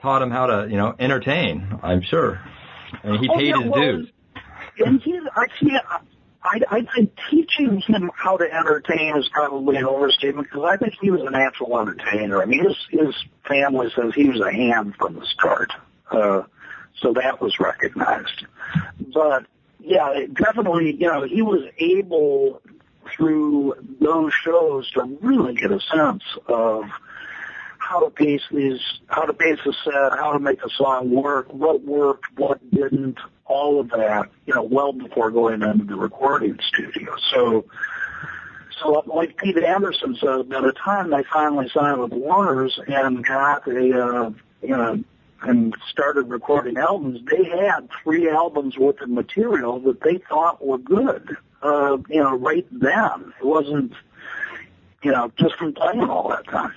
[0.00, 1.78] taught him how to, you know, entertain.
[1.82, 2.40] I'm sure.
[3.02, 4.08] and he oh, paid yeah, his well, dues.
[4.78, 5.46] And he, I.
[6.40, 10.94] I, I think teaching him how to entertain is probably an overstatement because I think
[11.00, 12.40] he was a natural entertainer.
[12.40, 13.14] I mean, his his
[13.46, 15.72] family says he was a ham from the start,
[16.10, 16.42] uh,
[17.02, 18.46] so that was recognized.
[19.12, 19.46] But
[19.80, 22.62] yeah, definitely, you know, he was able
[23.16, 26.84] through those shows to really get a sense of
[27.78, 31.52] how to pace these, how to pace a set, how to make a song work,
[31.52, 36.58] what worked, what didn't, all of that, you know, well before going into the recording
[36.68, 37.16] studio.
[37.32, 37.64] So,
[38.82, 43.66] so like Pete Anderson said, by the time they finally signed with Warner's and got
[43.66, 44.30] a, uh,
[44.62, 45.02] you know,
[45.40, 50.78] and started recording albums, they had three albums worth of material that they thought were
[50.78, 53.32] good, uh, you know, right then.
[53.40, 53.92] It wasn't,
[55.02, 56.74] you know, just from playing all that time.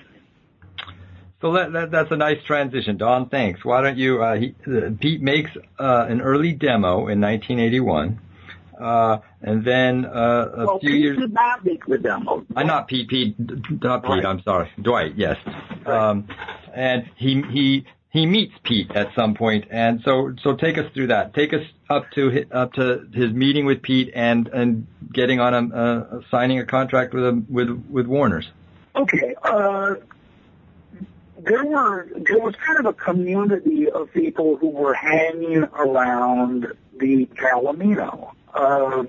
[1.40, 3.28] So that, that, that's a nice transition, Don.
[3.28, 3.64] Thanks.
[3.64, 4.22] Why don't you?
[4.22, 8.20] Uh, he, uh, Pete makes uh, an early demo in 1981,
[8.80, 10.10] uh, and then uh,
[10.54, 11.18] a well, few Pete years.
[11.18, 12.46] did not make the demo.
[12.54, 13.08] I'm not Pete.
[13.08, 13.34] Pete,
[13.82, 14.10] not Pete.
[14.10, 14.24] Right.
[14.24, 15.14] I'm sorry, Dwight.
[15.16, 15.36] Yes,
[15.84, 16.10] Right.
[16.10, 16.28] um,
[16.72, 21.06] and he he he meets Pete at some point, and so so take us through
[21.06, 21.32] that.
[21.32, 25.54] Take us up to hi- up to his meeting with Pete and and getting on
[25.54, 28.50] a, uh, signing a contract with a, with with Warner's.
[28.94, 29.34] Okay.
[29.42, 29.94] Uh,
[31.38, 36.66] there were there was kind of a community of people who were hanging around
[36.98, 39.08] the Palomino, um,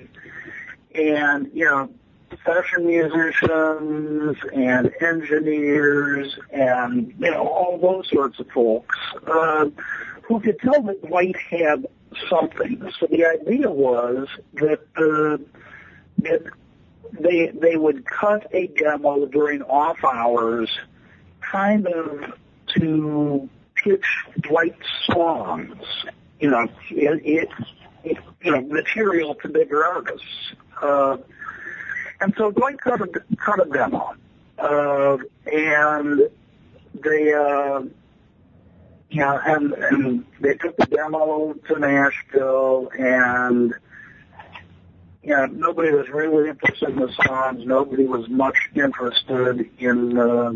[0.96, 1.90] and you know,
[2.46, 9.70] session musicians and engineers and you know all those sorts of folks uh,
[10.24, 11.86] who could tell that Dwight had
[12.30, 12.92] something.
[13.00, 15.38] So the idea was that uh,
[16.20, 16.44] that
[17.20, 20.70] they they would cut a demo during off hours
[21.42, 22.34] kind of
[22.76, 24.06] to pitch
[24.40, 25.78] Dwight's songs,
[26.40, 27.50] you know, it, it,
[28.04, 30.54] it you know, material to bigger artists.
[30.82, 31.18] Uh,
[32.22, 33.08] and so Dwight cut a,
[33.38, 34.16] cut a demo,
[34.58, 35.18] uh,
[35.52, 36.30] and
[36.94, 37.84] they, uh,
[39.10, 43.74] yeah, and, and they took the demo to Nashville, and
[45.24, 47.66] yeah, nobody was really interested in the songs.
[47.66, 50.52] Nobody was much interested in, uh,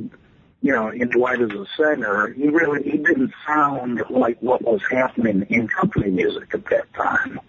[0.62, 2.34] you know, in Dwight as a singer.
[2.34, 7.39] He really he didn't sound like what was happening in country music at that time.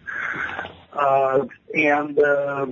[0.92, 2.66] Uh, and uh,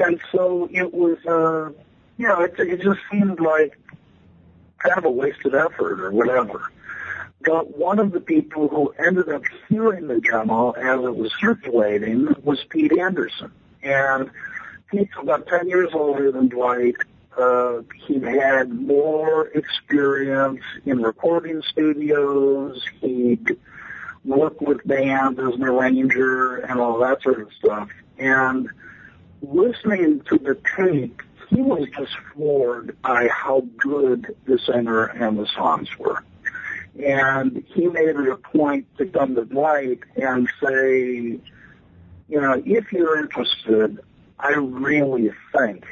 [0.00, 1.70] and so it was, uh,
[2.16, 3.78] you know, it, it just seemed like
[4.78, 6.70] kind of a wasted effort or whatever.
[7.42, 12.34] But one of the people who ended up hearing the demo as it was circulating
[12.42, 13.52] was Pete Anderson.
[13.82, 14.30] And
[14.90, 16.96] Pete's about 10 years older than Dwight.
[17.38, 22.84] Uh, he had more experience in recording studios.
[23.00, 23.56] He'd
[24.24, 27.88] worked with bands as an arranger and all that sort of stuff.
[28.18, 28.68] And
[29.42, 35.46] listening to the tape, he was just floored by how good the singer and the
[35.46, 36.22] songs were.
[37.04, 41.40] And he made it a point to come to Dwight and say,
[42.28, 44.00] you know, if you're interested,
[44.38, 45.84] I really think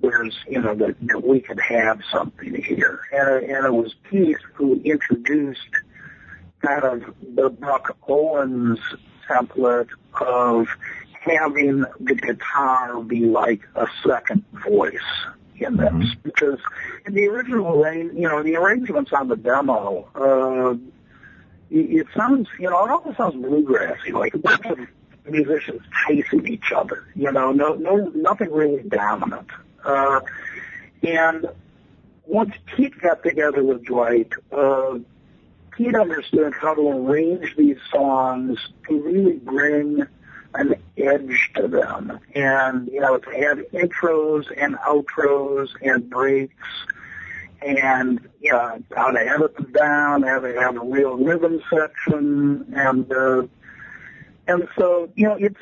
[0.00, 3.00] there's, you know, that, that we could have something here.
[3.12, 5.60] And, and it was Pete who introduced
[6.64, 8.78] kind of the Buck Owens
[9.28, 9.88] template
[10.20, 10.68] of
[11.28, 14.92] having the guitar be like a second voice
[15.56, 16.22] in this Mhm.
[16.22, 16.60] because
[17.06, 20.74] in the original you know, the arrangements on the demo, uh,
[21.70, 24.78] it, it sounds, you know, it almost sounds bluegrassy, like a bunch of
[25.28, 27.04] musicians chasing each other.
[27.14, 29.48] You know, no, no, nothing really dominant.
[29.84, 30.20] Uh,
[31.02, 31.46] and
[32.26, 34.98] once Pete got together with Dwight, uh,
[35.72, 38.58] Pete understood how to arrange these songs
[38.88, 40.06] to really bring
[40.54, 42.18] an edge to them.
[42.34, 46.54] And, you know, to have intros and outros and breaks
[47.60, 52.72] and you know how to edit them down, how to have a real rhythm section,
[52.74, 53.42] and uh,
[54.46, 55.60] and so you know it's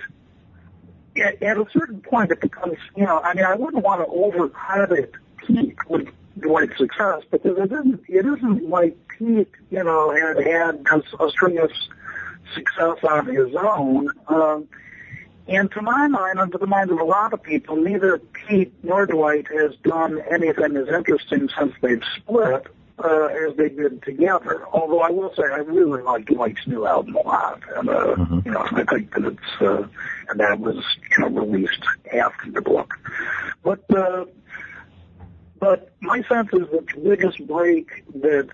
[1.17, 4.13] at, at a certain point it becomes you know I mean I wouldn't want to
[4.13, 6.09] overcredit Pete with
[6.39, 11.31] Dwight's success because it isn't it isn't like Pete you know had had a, a
[11.31, 11.71] string of
[12.55, 14.11] success on his own.
[14.29, 14.69] Um,
[15.49, 18.73] and to my mind, and to the mind of a lot of people, neither Pete
[18.83, 22.67] nor Dwight has done anything as interesting since they've split
[22.99, 24.67] uh, as they did together.
[24.73, 28.41] Although I will say I really like Dwight's new album a lot, and uh, mm-hmm.
[28.45, 29.87] you know I think that it's uh,
[30.29, 30.83] and that was
[31.17, 32.95] you know released after the book.
[33.63, 34.25] But uh,
[35.61, 38.49] but my sense is that the biggest break that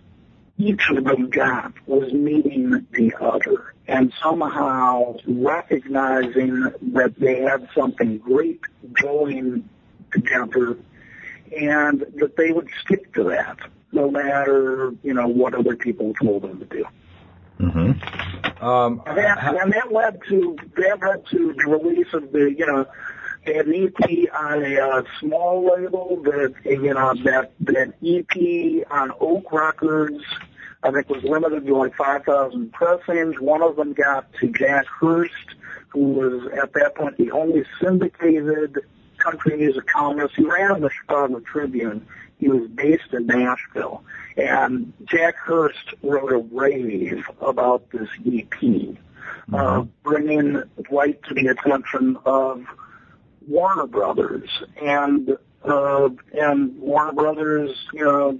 [0.59, 8.19] each of them got was meeting the other and somehow recognizing that they had something
[8.19, 8.61] great
[9.01, 9.69] going
[10.13, 10.77] together
[11.57, 13.59] and that they would stick to that
[13.93, 16.85] no matter, you know, what other people told them to do.
[17.61, 18.65] Mm-hmm.
[18.65, 22.67] Um, and, that, and that led to that led to the release of the, you
[22.67, 22.87] know,
[23.47, 29.53] an EP on a uh, small label that you know that that EP on Oak
[29.53, 30.23] Records
[30.83, 33.39] I think was limited to like 5,000 pressings.
[33.41, 35.55] One of them got to Jack Hurst,
[35.89, 38.81] who was at that point the only syndicated
[39.19, 40.35] country music columnist.
[40.37, 42.07] He ran the Chicago Tribune.
[42.39, 44.03] He was based in Nashville.
[44.37, 49.55] And Jack Hurst wrote a rave about this EP, mm-hmm.
[49.55, 52.67] uh, bringing Dwight to the attention of
[53.49, 54.49] Warner Brothers.
[54.81, 58.39] And, uh, and Warner Brothers, you know,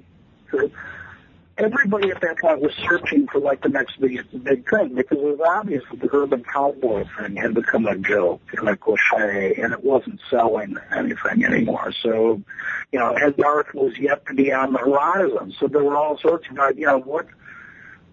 [1.59, 5.25] everybody at that point was searching for like the next big big thing because it
[5.25, 9.73] was obvious that the urban cowboy thing had become a joke and a cliche and
[9.73, 11.93] it wasn't selling anything anymore.
[12.03, 12.43] So,
[12.91, 15.55] you know, Ed Garth was yet to be on the horizon.
[15.59, 17.27] So there were all sorts of, you know, what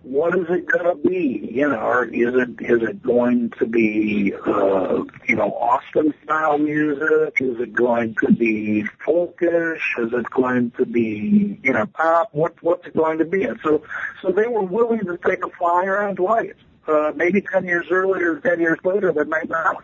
[0.04, 1.50] what is it going to be?
[1.52, 6.58] You know, or is it is it going to be uh, you know Austin style
[6.58, 7.36] music?
[7.42, 9.82] Is it going to be folkish?
[9.98, 12.30] Is it going to be you know pop?
[12.32, 13.44] What what's it going to be?
[13.44, 13.84] And so
[14.22, 16.56] so they were willing to take a flyer on Dwight.
[16.88, 19.84] Uh, maybe ten years earlier, ten years later, they might not.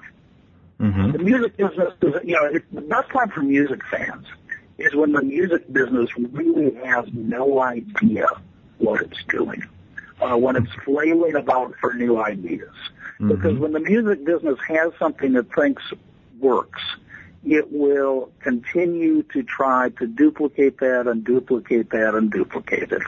[0.79, 1.11] Mm-hmm.
[1.11, 4.25] The music business is you know it, the best time for music fans
[4.77, 8.27] is when the music business really has no idea
[8.77, 9.63] what it's doing
[10.21, 12.73] uh, when it's flailing about for new ideas.
[13.19, 13.29] Mm-hmm.
[13.29, 15.83] Because when the music business has something that thinks
[16.39, 16.81] works,
[17.45, 23.03] it will continue to try to duplicate that and duplicate that and duplicate it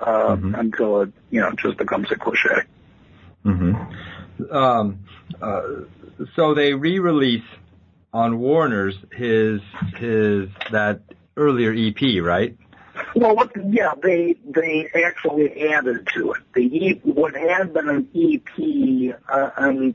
[0.00, 0.54] uh, mm-hmm.
[0.54, 2.62] until it, you know, just becomes a cliche.
[3.44, 4.54] Mm-hmm.
[4.54, 5.00] Um,
[5.40, 5.62] uh,
[6.36, 7.44] so they re-release
[8.12, 9.60] on Warner's his
[9.96, 11.00] his that
[11.36, 12.56] earlier EP, right?
[13.14, 16.42] Well, what, yeah, they they actually added to it.
[16.54, 19.94] The e, what had been an EP, uh, and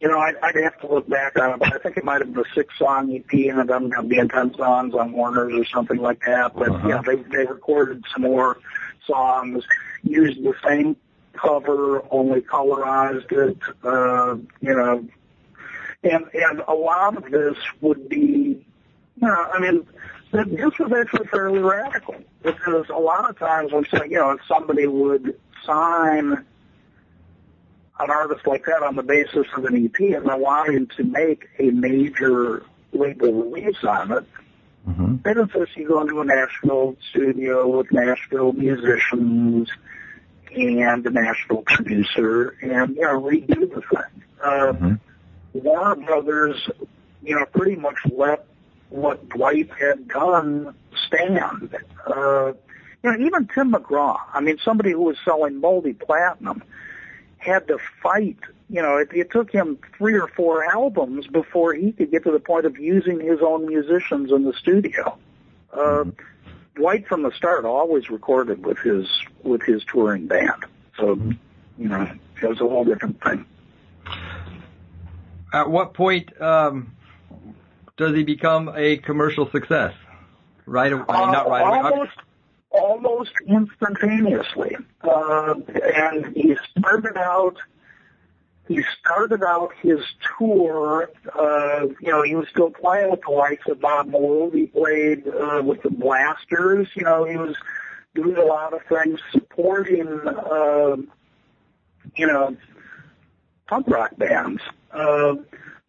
[0.00, 2.20] you know, I'd, I'd have to look back on it, but I think it might
[2.20, 5.54] have been a six song EP, and it ended up being ten songs on Warner's
[5.54, 6.54] or something like that.
[6.54, 6.88] But uh-huh.
[6.88, 8.58] yeah, they they recorded some more
[9.06, 9.64] songs,
[10.02, 10.96] used the same
[11.34, 13.58] cover, only colorized it.
[13.82, 15.04] Uh, you know,
[16.04, 18.64] and and a lot of this would be,
[19.16, 19.86] you know, I mean
[20.32, 25.38] this was actually fairly radical because a lot of times when you know somebody would
[25.64, 26.44] sign
[28.00, 31.48] an artist like that on the basis of an EP and they wanted to make
[31.58, 34.24] a major label release on it,
[34.88, 35.16] mm-hmm.
[35.24, 39.68] they insist you go into a Nashville studio with Nashville musicians
[40.54, 44.22] and a Nashville producer and you know redo the thing.
[44.42, 44.94] Uh, mm-hmm.
[45.54, 46.68] Warner Brothers,
[47.22, 48.46] you know, pretty much let
[48.92, 50.74] what Dwight had done
[51.06, 51.76] stand.
[52.06, 52.52] Uh,
[53.02, 56.62] you know, even Tim McGraw, I mean, somebody who was selling multi platinum,
[57.38, 58.38] had to fight.
[58.68, 62.30] You know, it, it took him three or four albums before he could get to
[62.30, 65.18] the point of using his own musicians in the studio.
[65.72, 66.04] Uh,
[66.74, 69.06] Dwight, from the start, always recorded with his
[69.42, 70.64] with his touring band.
[70.98, 71.14] So,
[71.78, 72.10] you know,
[72.42, 73.44] it was a whole different thing.
[75.52, 76.94] At what point um,
[78.06, 79.94] does he become a commercial success?
[80.66, 81.90] Right away, uh, not right away.
[81.90, 82.18] Almost,
[82.70, 84.76] almost instantaneously.
[85.02, 85.54] Uh,
[85.94, 87.56] and he started out.
[88.68, 89.98] He started out his
[90.38, 91.10] tour.
[91.34, 94.54] Uh, you know, he was still playing with the likes of Bob Mould.
[94.54, 96.88] He played uh, with the Blasters.
[96.94, 97.56] You know, he was
[98.14, 100.06] doing a lot of things supporting.
[100.26, 100.96] Uh,
[102.16, 102.56] you know,
[103.66, 104.60] punk rock bands.
[104.90, 105.36] Uh,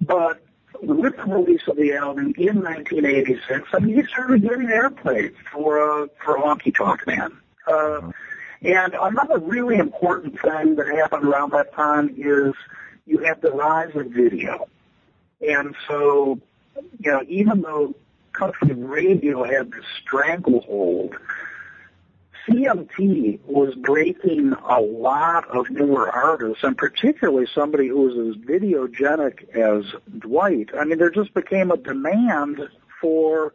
[0.02, 0.43] but
[0.86, 6.04] with the release of the album in 1986, I mean, he started getting airplay for
[6.04, 7.38] uh, for Honky Tonk Man.
[7.68, 8.12] Uh,
[8.62, 12.54] and another really important thing that happened around that time is
[13.06, 14.68] you had the rise of video.
[15.46, 16.40] And so,
[17.00, 17.94] you know, even though
[18.32, 21.16] country radio had this stranglehold,
[22.48, 29.50] CMT was breaking a lot of newer artists, and particularly somebody who was as videogenic
[29.56, 29.86] as
[30.20, 30.70] Dwight.
[30.78, 32.60] I mean, there just became a demand
[33.00, 33.54] for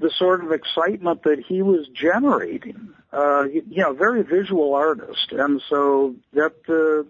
[0.00, 2.90] the sort of excitement that he was generating.
[3.12, 7.08] Uh, you, know, very visual artist, and so that uh,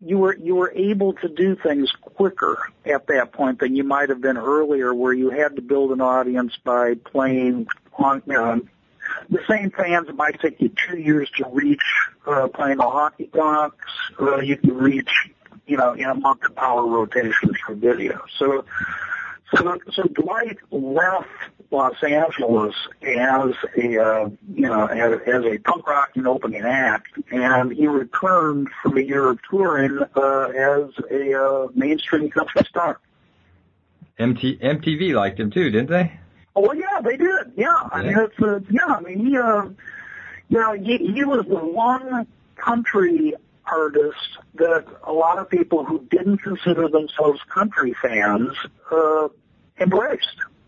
[0.00, 4.08] you were you were able to do things quicker at that point than you might
[4.08, 7.66] have been earlier, where you had to build an audience by playing
[7.96, 8.60] on you know,
[9.30, 10.08] the same fans.
[10.08, 11.82] It might take you two years to reach
[12.26, 13.76] uh, playing the honky tonks.
[14.20, 15.10] Uh, you can reach
[15.66, 18.22] you know in a month of power rotations for video.
[18.38, 18.64] So
[19.54, 21.26] so, so Dwight left
[21.70, 27.08] Los Angeles as a, uh, you know, as, as a punk rock and opening act,
[27.30, 33.00] and he returned from a year of touring uh, as a uh, mainstream country star.
[34.18, 36.18] MT, MTV liked him too, didn't they?
[36.60, 37.52] Oh yeah, they did.
[37.56, 38.86] Yeah, I mean, it's uh, yeah.
[38.86, 39.68] I mean, he, uh,
[40.48, 43.34] you know, he, he was the one country
[43.64, 48.56] artist that a lot of people who didn't consider themselves country fans
[48.90, 49.28] uh,
[49.78, 50.26] embraced.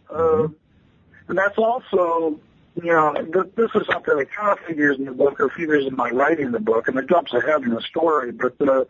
[0.09, 0.49] Uh,
[1.27, 2.39] and that's also,
[2.81, 5.87] you know, th- this is something that kind of figures in the book or figures
[5.87, 8.31] in my writing the book, and it jumps ahead in the story.
[8.31, 8.85] But uh,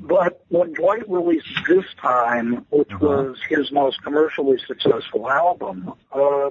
[0.00, 3.06] but when Dwight released this time, which uh-huh.
[3.06, 6.50] was his most commercially successful album, uh,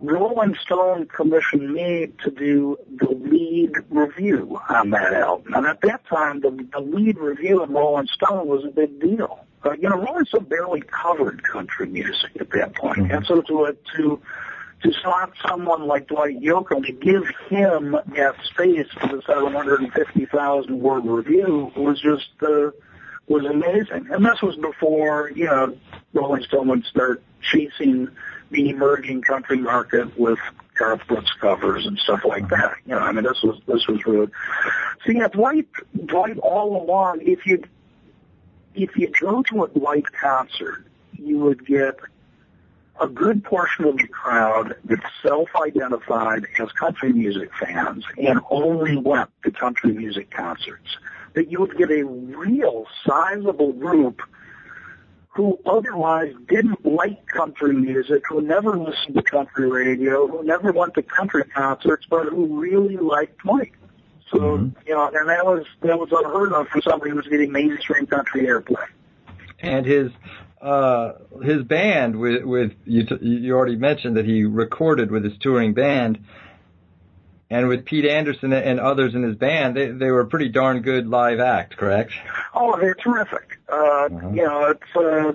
[0.00, 5.52] Rolling Stone commissioned me to do the lead review on that album.
[5.54, 9.44] And at that time, the, the lead review in Rolling Stone was a big deal.
[9.62, 12.98] Uh, you know, Rolling Stone barely covered country music at that point.
[12.98, 13.14] Mm-hmm.
[13.14, 14.20] And so to, uh, to,
[14.82, 21.04] to slot someone like Dwight Yoakam to give him that space for the 750,000 word
[21.04, 22.70] review was just, uh,
[23.26, 24.08] was amazing.
[24.10, 25.76] And this was before, you know,
[26.14, 28.08] Rolling Stone would start chasing
[28.50, 30.38] the emerging country market with
[30.78, 32.74] Garth Brooks covers and stuff like that.
[32.86, 34.28] You know, I mean, this was this was really.
[35.06, 35.68] See, yeah, Dwight,
[36.06, 37.62] Dwight, all along, if you
[38.74, 42.00] if you go to a Dwight concert, you would get
[43.00, 49.30] a good portion of the crowd that self-identified as country music fans and only went
[49.44, 50.96] to country music concerts.
[51.34, 54.20] That you would get a real sizable group
[55.28, 60.94] who otherwise didn't like country music, who never listened to country radio, who never went
[60.94, 63.72] to country concerts, but who really liked Dwight.
[64.30, 64.78] So mm-hmm.
[64.86, 68.06] you know, and that was that was unheard of for somebody who was getting mainstream
[68.06, 68.84] country airplay.
[69.60, 70.10] And his
[70.60, 75.36] uh his band with with you t- you already mentioned that he recorded with his
[75.38, 76.18] touring band
[77.50, 80.82] and with Pete Anderson and others in his band, they they were a pretty darn
[80.82, 82.12] good live act, correct?
[82.54, 83.58] Oh, they're terrific.
[83.68, 84.30] Uh, uh-huh.
[84.30, 85.32] You know, it's uh,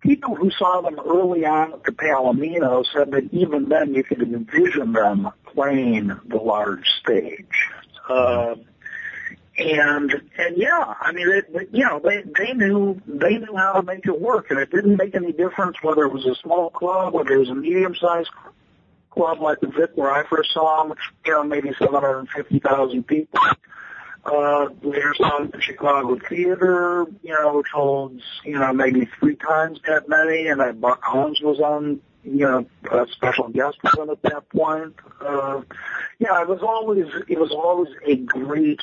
[0.00, 4.20] people who saw them early on at the Palomino said that even then you could
[4.20, 7.70] envision them playing the large stage.
[8.06, 8.56] Uh,
[9.58, 13.82] and and yeah, I mean, it, you know, they they knew they knew how to
[13.82, 17.14] make it work, and it didn't make any difference whether it was a small club,
[17.14, 18.30] whether it was a medium-sized
[19.10, 23.40] club like the Vic where I first saw them, which you know maybe 750,000 people.
[24.24, 30.08] Uh, at the Chicago Theater, you know, which holds you know maybe three times that
[30.08, 34.20] many, and that Buck Owens was on you know, a special guest with them at
[34.22, 34.94] that point.
[35.20, 35.62] Uh,
[36.18, 38.80] yeah, it was always it was always a great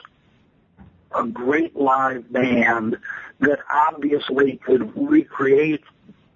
[1.15, 2.97] a great live band
[3.39, 5.83] that obviously could recreate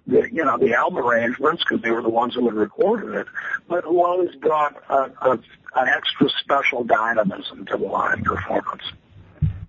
[0.06, 3.26] the you know the album arrangements because they were the ones who had recorded it,
[3.68, 5.32] but who always brought a, a,
[5.76, 8.82] an extra special dynamism to the live performance.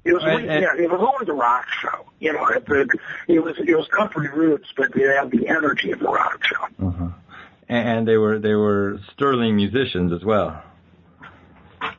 [0.06, 2.06] It was and, and, yeah, it was always a rock show.
[2.20, 2.88] You know, it, it,
[3.28, 6.88] it was it was country roots, but it had the energy of a rock show.
[6.88, 7.10] Uh-huh
[7.70, 10.62] and they were they were sterling musicians as well.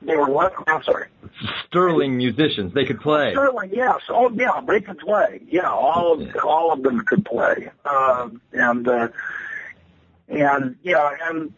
[0.03, 0.55] They were what?
[0.67, 1.09] I'm sorry.
[1.67, 2.73] Sterling musicians.
[2.73, 3.33] They could play.
[3.33, 4.01] Sterling, yes.
[4.09, 4.61] Oh, yeah.
[4.67, 5.43] They could play.
[5.47, 6.41] Yeah, all of yeah.
[6.43, 7.71] all of them could play.
[7.85, 9.09] Uh, and uh,
[10.29, 11.53] and yeah, and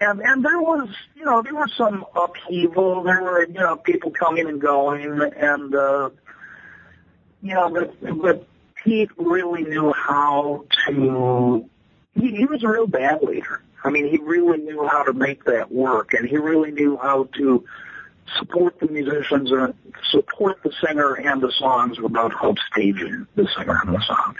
[0.00, 3.04] and and there was you know there was some upheaval.
[3.04, 5.04] There were you know people coming and going,
[5.36, 6.10] and uh,
[7.42, 8.48] you know, but but
[8.82, 11.68] Pete really knew how to
[12.14, 13.62] he, he was a real band leader.
[13.84, 17.28] I mean, he really knew how to make that work, and he really knew how
[17.36, 17.64] to
[18.36, 19.74] support the musicians and
[20.10, 24.36] support the singer and the songs without upstaging the singer and the song.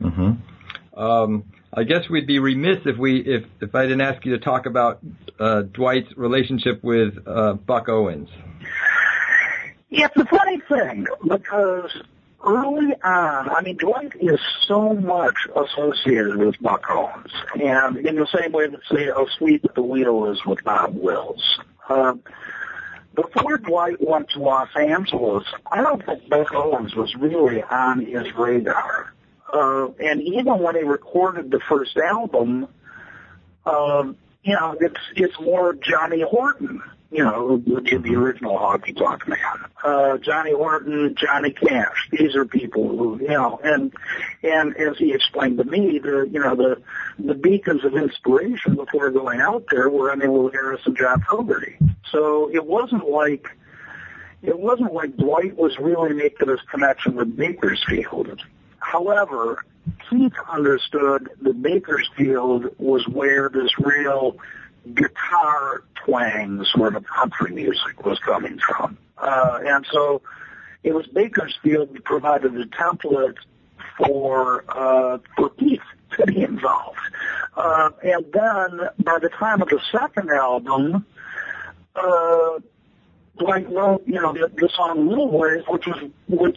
[0.00, 0.98] Mm-hmm.
[0.98, 4.38] Um, I guess we'd be remiss if we if if I didn't ask you to
[4.38, 5.00] talk about
[5.38, 8.28] uh, Dwight's relationship with uh, Buck Owens.
[9.90, 11.90] Yeah, It's a funny thing because
[12.44, 18.26] early on, I mean, Dwight is so much associated with Buck Owens, and in the
[18.26, 21.60] same way that say "Oh, Sweet the Wheel" is with Bob Wills.
[21.88, 22.22] Um,
[23.14, 28.32] before Dwight went to Los Angeles, I don't think Buck Owens was really on his
[28.34, 29.12] radar.
[29.52, 32.68] Uh, and even when he recorded the first album,
[33.64, 38.94] um, you know, it's it's more Johnny Horton, you know, who did the original Honky
[38.96, 39.38] Tonk Man.
[39.82, 42.08] Uh, Johnny Horton, Johnny Cash.
[42.12, 43.92] These are people who, you know, and
[44.42, 46.82] and as he explained to me, the you know the
[47.18, 51.76] the beacons of inspiration before going out there were Emmylou Harris and John Fogerty.
[52.10, 53.48] So it wasn't like
[54.42, 58.42] it wasn't like Dwight was really making this connection with Bakersfield.
[58.80, 59.64] However,
[60.10, 64.36] Pete understood that Bakersfield was where this real
[64.94, 68.98] guitar twangs sort of country music was coming from.
[69.16, 70.22] Uh, and so
[70.82, 73.36] it was Bakersfield that provided the template
[73.96, 75.80] for, uh, for Pete
[76.16, 76.98] to be involved.
[77.56, 81.04] Uh, and then by the time of the second album,
[81.96, 82.58] uh,
[83.38, 86.56] Dwight wrote, you know, the, the song Little Ways, which was, which,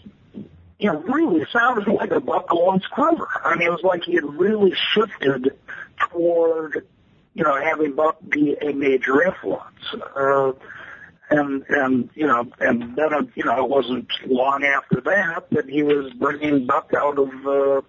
[0.79, 3.27] you know, really sounded like a Buck Owens cover.
[3.43, 5.53] I mean, it was like he had really shifted
[5.99, 6.87] toward,
[7.33, 9.85] you know, having Buck be a major influence.
[10.15, 10.51] Uh,
[11.29, 15.69] and, and, you know, and then, uh, you know, it wasn't long after that that
[15.69, 17.81] he was bringing Buck out of, uh,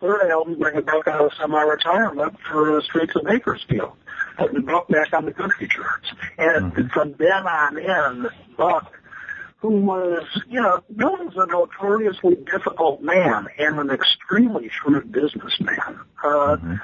[0.00, 3.92] third album, bringing Buck out of semi-retirement for uh, Streets of Bakersfield.
[4.36, 6.08] Putting Buck back on the country charts.
[6.38, 6.88] And mm-hmm.
[6.88, 8.92] from then on in, Buck
[9.60, 16.00] who was, you know, known as a notoriously difficult man and an extremely shrewd businessman.
[16.24, 16.74] Uh, mm-hmm.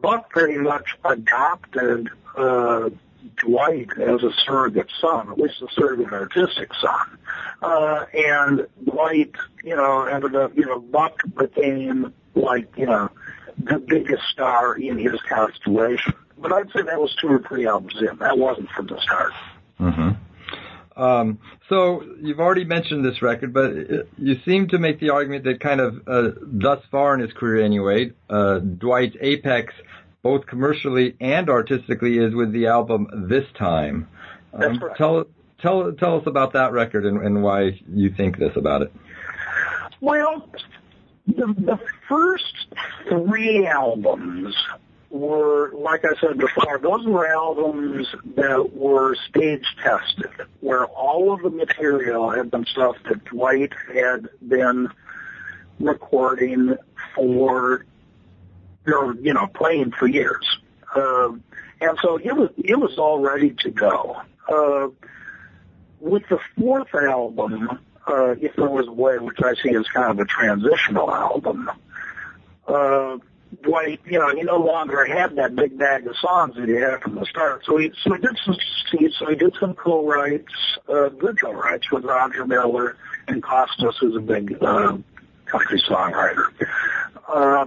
[0.00, 2.90] Buck pretty much adopted uh,
[3.36, 7.18] Dwight as a surrogate son, at least a surrogate artistic son.
[7.62, 9.32] Uh, and Dwight,
[9.64, 13.10] you know, ended up, you know, Buck became like, you know,
[13.58, 16.14] the biggest star in his constellation.
[16.38, 18.16] But I'd say that was two or three albums in.
[18.18, 19.32] That wasn't from the start.
[19.80, 20.10] Mm-hmm.
[20.98, 21.38] Um,
[21.68, 23.72] so you've already mentioned this record, but
[24.18, 27.64] you seem to make the argument that kind of uh, thus far in his career
[27.64, 29.72] anyway, uh, Dwight's apex,
[30.22, 34.08] both commercially and artistically, is with the album This Time.
[34.52, 34.98] Um, That's correct.
[34.98, 35.24] Tell
[35.60, 38.92] tell tell us about that record and, and why you think this about it.
[40.00, 40.48] Well,
[41.28, 41.78] the, the
[42.08, 42.74] first
[43.08, 44.54] three albums
[45.10, 50.30] were, like I said before, those were albums that were stage tested,
[50.60, 54.90] where all of the material had been stuff that Dwight had been
[55.80, 56.76] recording
[57.14, 57.86] for,
[58.86, 60.58] or, you know, playing for years.
[60.94, 61.30] Uh,
[61.80, 64.20] and so it was, it was all ready to go.
[64.48, 64.88] Uh,
[66.00, 70.10] with the fourth album, uh, If There Was a Way, which I see as kind
[70.10, 71.70] of a transitional album,
[72.66, 73.18] uh,
[73.62, 77.00] Dwight, you know, he no longer had that big bag of songs that he had
[77.00, 77.64] from the start.
[77.64, 78.56] So he so he did some
[79.18, 80.52] so he did some co-writes,
[80.88, 82.96] uh, good co-writes with Roger Miller
[83.26, 84.98] and Kostas, who's a big uh,
[85.46, 86.46] country songwriter.
[87.26, 87.66] Uh,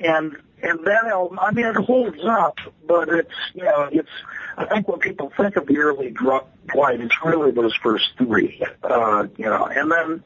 [0.00, 4.08] and and that album, I mean, it holds up, but it's you know, it's
[4.56, 9.26] I think when people think of the early Dwight, it's really those first three, uh,
[9.36, 10.24] you know, and then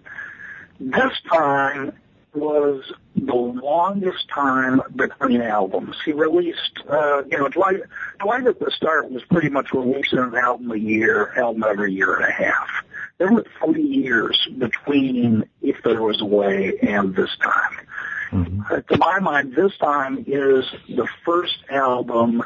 [0.80, 1.92] this time
[2.36, 2.84] was
[3.14, 5.96] the longest time between albums.
[6.04, 7.80] He released, uh, you know, Dwight,
[8.20, 12.14] Dwight at the start was pretty much releasing an album a year, album every year
[12.16, 12.68] and a half.
[13.18, 17.86] There were three years between If There Was a Way and this time.
[18.32, 18.60] Mm-hmm.
[18.70, 22.42] Uh, to my mind, this time is the first album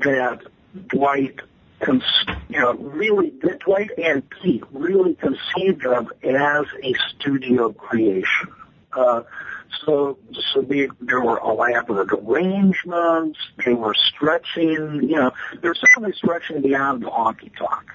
[0.00, 0.40] that
[0.88, 1.40] Dwight
[1.80, 2.02] cons-
[2.48, 3.32] you know, really,
[3.64, 8.48] Dwight and Pete really conceived of as a studio creation.
[8.96, 9.22] Uh,
[9.84, 10.18] so,
[10.52, 13.38] so they, there were elaborate arrangements.
[13.64, 17.90] They were stretching, you know, they were certainly stretching beyond the honky tonk.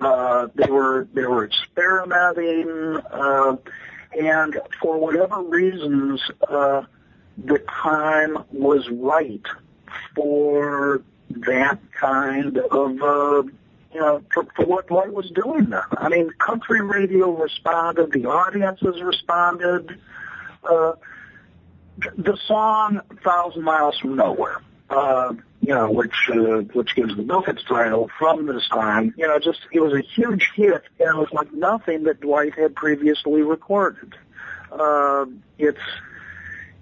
[0.00, 3.56] Uh, they were, they were experimenting, uh,
[4.18, 6.82] and for whatever reasons, uh,
[7.38, 9.46] the time was right
[10.14, 13.42] for that kind of, uh,
[13.92, 15.80] you know, for, for what Dwight was doing then.
[15.96, 19.98] I mean, country radio responded, the audiences responded,
[20.70, 20.92] uh,
[22.16, 24.60] the song Thousand Miles from Nowhere.
[24.90, 29.14] uh, you know, which uh, which gives the book its title from this time.
[29.16, 32.54] You know, just it was a huge hit, and it was like nothing that Dwight
[32.54, 34.14] had previously recorded.
[34.70, 35.24] Uh,
[35.58, 35.78] it's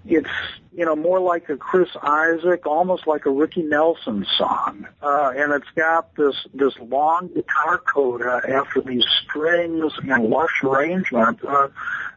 [0.05, 0.29] it's
[0.75, 5.53] you know more like a Chris Isaak, almost like a Ricky Nelson song, uh, and
[5.53, 11.69] it's got this this long guitar coda after these strings and lush arrangement, uh,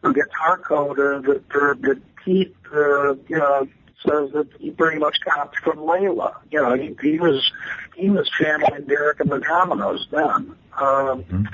[0.03, 3.69] a guitar coda that uh, that Pete uh, you know
[4.07, 6.37] says that he pretty much copied from Layla.
[6.51, 7.51] You know, he, he was
[7.95, 10.55] he was channeling Derek and the Dominos then.
[10.79, 11.45] Um, mm-hmm.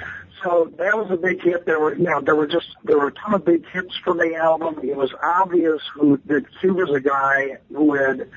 [0.43, 1.66] So that was a big hit.
[1.66, 4.18] There were, you know, there were just there were a ton of big hits from
[4.18, 4.80] the album.
[4.82, 8.28] It was obvious who that he was a guy who had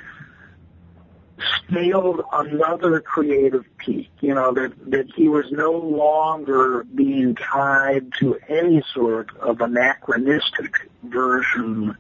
[1.58, 4.10] scaled another creative peak.
[4.22, 10.88] You know that that he was no longer being tied to any sort of anachronistic
[11.04, 11.98] version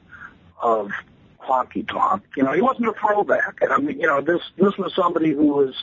[0.61, 0.91] of
[1.39, 2.23] honky tonk.
[2.35, 3.59] You know, he wasn't a throwback.
[3.61, 5.73] And I mean, you know, this this was somebody who was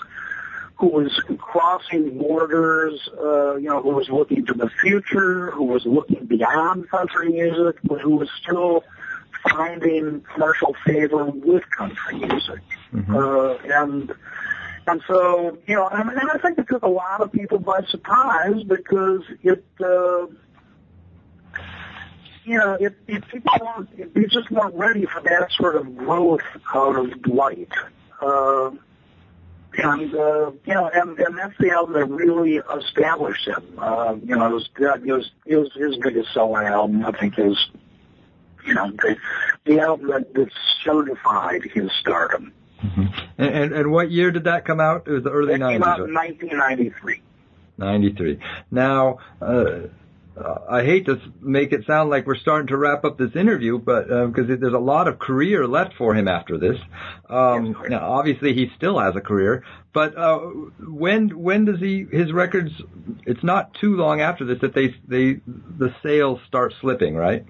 [0.83, 5.87] who was crossing borders, uh, you know, who was looking to the future, who was
[5.87, 8.83] looking beyond country music, but who was still
[9.49, 12.63] finding commercial favor with country music.
[12.93, 13.15] Mm-hmm.
[13.15, 14.13] Uh, and
[14.89, 17.83] and so, you know, and, and I think it took a lot of people by
[17.89, 20.27] surprise because it, uh,
[22.43, 25.97] you know, if, if people weren't, if they just weren't ready for that sort of
[25.97, 26.41] growth
[26.75, 27.71] out of Dwight.
[28.21, 28.73] Uh,
[29.79, 33.79] and uh, you know, and, and that's the album that really established him.
[33.79, 37.05] Uh, you know, it was it was it was his biggest selling album.
[37.05, 37.57] I think is
[38.67, 39.17] you know the,
[39.65, 40.51] the album that, that
[40.85, 42.53] certified his stardom.
[42.83, 43.07] Mm-hmm.
[43.39, 45.07] And, and and what year did that come out?
[45.07, 45.83] It was the early nineties.
[45.83, 47.23] Came out in 1993.
[47.79, 48.39] 93.
[48.71, 49.89] Now, uh, uh,
[50.69, 54.09] I hate to make it sound like we're starting to wrap up this interview, but
[54.09, 56.79] because uh, there's a lot of career left for him after this.
[57.29, 62.33] Um, now, obviously, he still has a career, but uh, when when does he his
[62.33, 62.71] records?
[63.27, 67.45] It's not too long after this that they they the sales start slipping, right?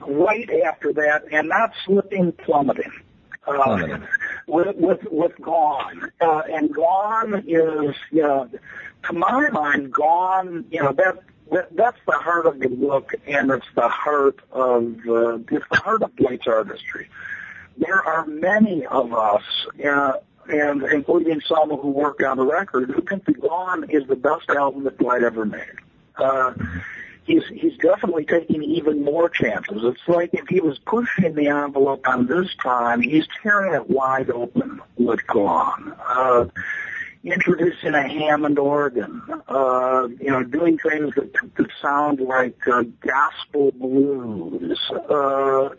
[0.00, 2.92] Right after that, and not slipping, plummeting.
[3.46, 4.06] Uh, plummeting.
[4.46, 8.48] with with with Gone, uh, and Gone is you know,
[9.04, 10.66] to my mind, Gone.
[10.70, 11.22] You know that
[11.52, 15.76] that, that's the heart of the book, and it's the heart of uh, it's the
[15.76, 17.08] heart of Dwight's artistry.
[17.76, 19.42] There are many of us,
[19.84, 20.12] uh,
[20.48, 24.48] and including some who work on the record, who think The Gone is the best
[24.48, 25.76] album that Dwight ever made.
[26.16, 26.54] Uh,
[27.24, 29.82] he's he's definitely taking even more chances.
[29.82, 34.30] It's like if he was pushing the envelope on this time, he's tearing it wide
[34.30, 35.94] open with Gone.
[36.06, 36.46] Uh,
[37.24, 43.72] introducing a Hammond organ, uh, you know, doing things that, that sound like uh, gospel
[43.72, 45.70] blues, uh,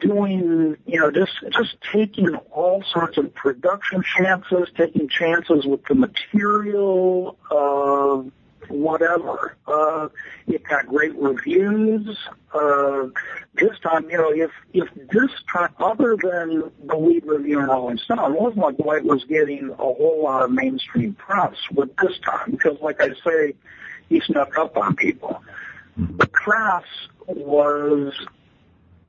[0.00, 5.94] doing, you know, just just taking all sorts of production chances, taking chances with the
[5.94, 7.79] material, uh,
[8.70, 9.56] whatever.
[9.66, 10.08] Uh,
[10.46, 12.16] it got great reviews.
[12.54, 13.08] Uh,
[13.54, 17.98] this time, you know, if if this time, other than the lead review and Rolling
[17.98, 22.18] Stone, it wasn't like Dwight was getting a whole lot of mainstream press with this
[22.20, 23.54] time because, like I say,
[24.08, 25.42] he snuck up on people.
[25.96, 26.84] The press
[27.26, 28.14] was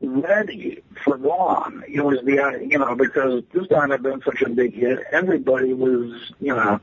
[0.02, 1.84] ready for Gone.
[1.88, 5.74] It was the, you know, because this time had been such a big hit, everybody
[5.74, 6.80] was, you know,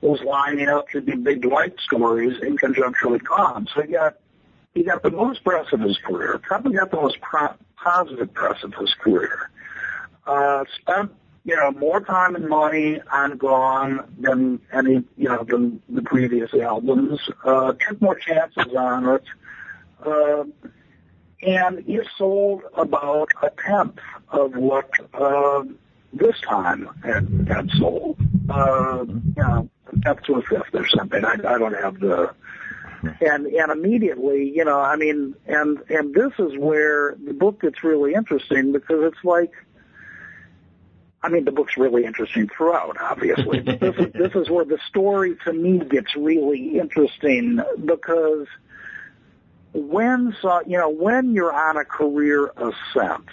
[0.00, 3.66] was lining up to be big Dwight stories in conjunction with Gone.
[3.74, 4.16] So he got
[4.74, 8.62] he got the most press of his career, probably got the most pro- positive press
[8.62, 9.50] of his career.
[10.26, 11.10] Uh, spent
[11.44, 16.52] you know more time and money on Gone than any you know than the previous
[16.54, 17.20] albums.
[17.44, 19.24] Uh, took more chances on it.
[20.04, 20.44] Uh,
[21.42, 23.98] and it sold about a tenth
[24.30, 25.62] of what uh,
[26.12, 28.18] this time had, had sold.
[28.48, 29.70] Uh, you know,
[30.06, 31.24] up to a fifth or something.
[31.24, 32.34] I, I don't have the
[33.02, 37.84] and and immediately, you know, I mean, and and this is where the book gets
[37.84, 39.52] really interesting because it's like,
[41.22, 44.78] I mean, the book's really interesting throughout, obviously, but this is this is where the
[44.88, 48.46] story to me gets really interesting because
[49.72, 53.28] when so you know when you're on a career ascent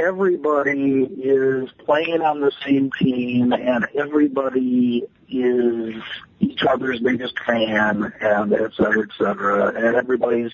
[0.00, 6.02] everybody is playing on the same team and everybody is
[6.40, 9.68] each other's biggest fan and et cetera, et cetera.
[9.68, 10.52] And everybody's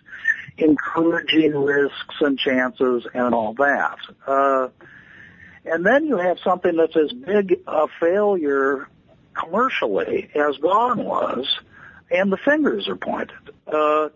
[0.59, 3.99] encouraging risks and chances and all that.
[4.27, 4.69] Uh,
[5.65, 8.89] and then you have something that's as big a failure
[9.35, 11.47] commercially as Gone was,
[12.11, 13.37] and the fingers are pointed.
[13.67, 14.09] Uh,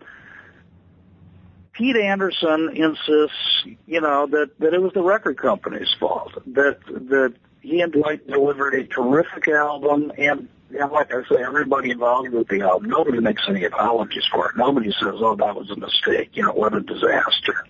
[1.81, 7.33] Pete Anderson insists, you know, that, that it was the record company's fault, that, that
[7.61, 12.49] he and Dwight delivered a terrific album, and, and like I say, everybody involved with
[12.49, 14.57] the album, nobody makes any apologies for it.
[14.57, 17.65] Nobody says, "Oh, that was a mistake," you know, what a disaster.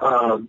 [0.00, 0.48] Um,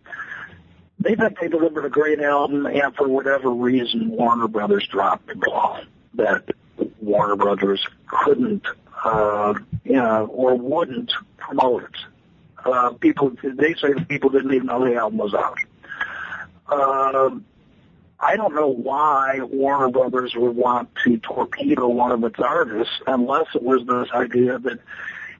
[0.99, 5.35] they think they delivered a great album, and for whatever reason, Warner Brothers dropped the
[5.35, 5.79] ball.
[6.13, 6.43] That
[7.01, 8.67] Warner Brothers couldn't,
[9.03, 11.95] uh, you know, or wouldn't promote it.
[12.65, 15.57] Uh, people, they say the people didn't even know the album was out.
[16.67, 17.29] Uh,
[18.19, 23.47] I don't know why Warner Brothers would want to torpedo one of its artists unless
[23.53, 24.79] it was this idea that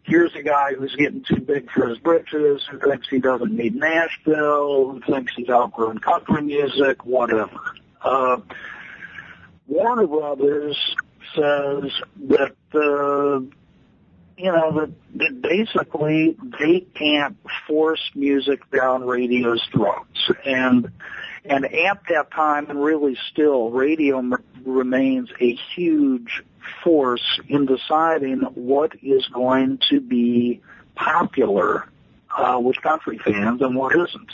[0.04, 3.76] here's a guy who's getting too big for his britches, who thinks he doesn't need
[3.76, 7.60] Nashville, who thinks he's outgrown country music, whatever.
[8.02, 8.38] Uh,
[9.68, 10.78] Warner Brothers
[11.36, 11.92] says
[12.28, 13.42] that, uh,
[14.38, 20.32] you know, that, that basically they can't force music down radio's throats.
[20.46, 20.92] And,
[21.44, 26.44] and at that time, and really still, radio m- remains a huge
[26.84, 30.62] force in deciding what is going to be
[30.96, 31.88] popular
[32.38, 34.32] uh, with country fans and what isn't.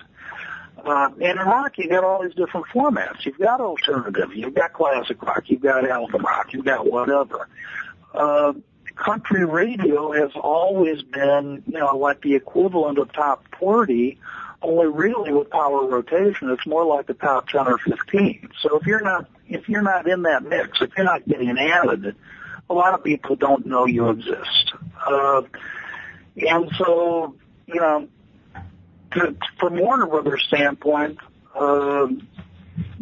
[0.85, 3.25] Uh, and in rock, you've got all these different formats.
[3.25, 7.47] You've got alternative, you've got classic rock, you've got album rock, you've got whatever.
[8.13, 8.53] Uh,
[8.95, 14.19] country radio has always been, you know, like the equivalent of top 40,
[14.61, 18.49] only really with power rotation, it's more like the top 10 or 15.
[18.61, 22.15] So if you're not, if you're not in that mix, if you're not getting added,
[22.69, 24.73] a lot of people don't know you exist.
[25.05, 25.41] Uh,
[26.37, 27.35] and so,
[27.67, 28.07] you know,
[29.11, 31.17] to, from Warner Brothers standpoint,
[31.55, 32.07] uh,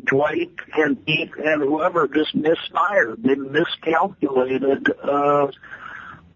[0.04, 3.24] Dwight and Pete and whoever just misfired.
[3.24, 5.48] They miscalculated uh,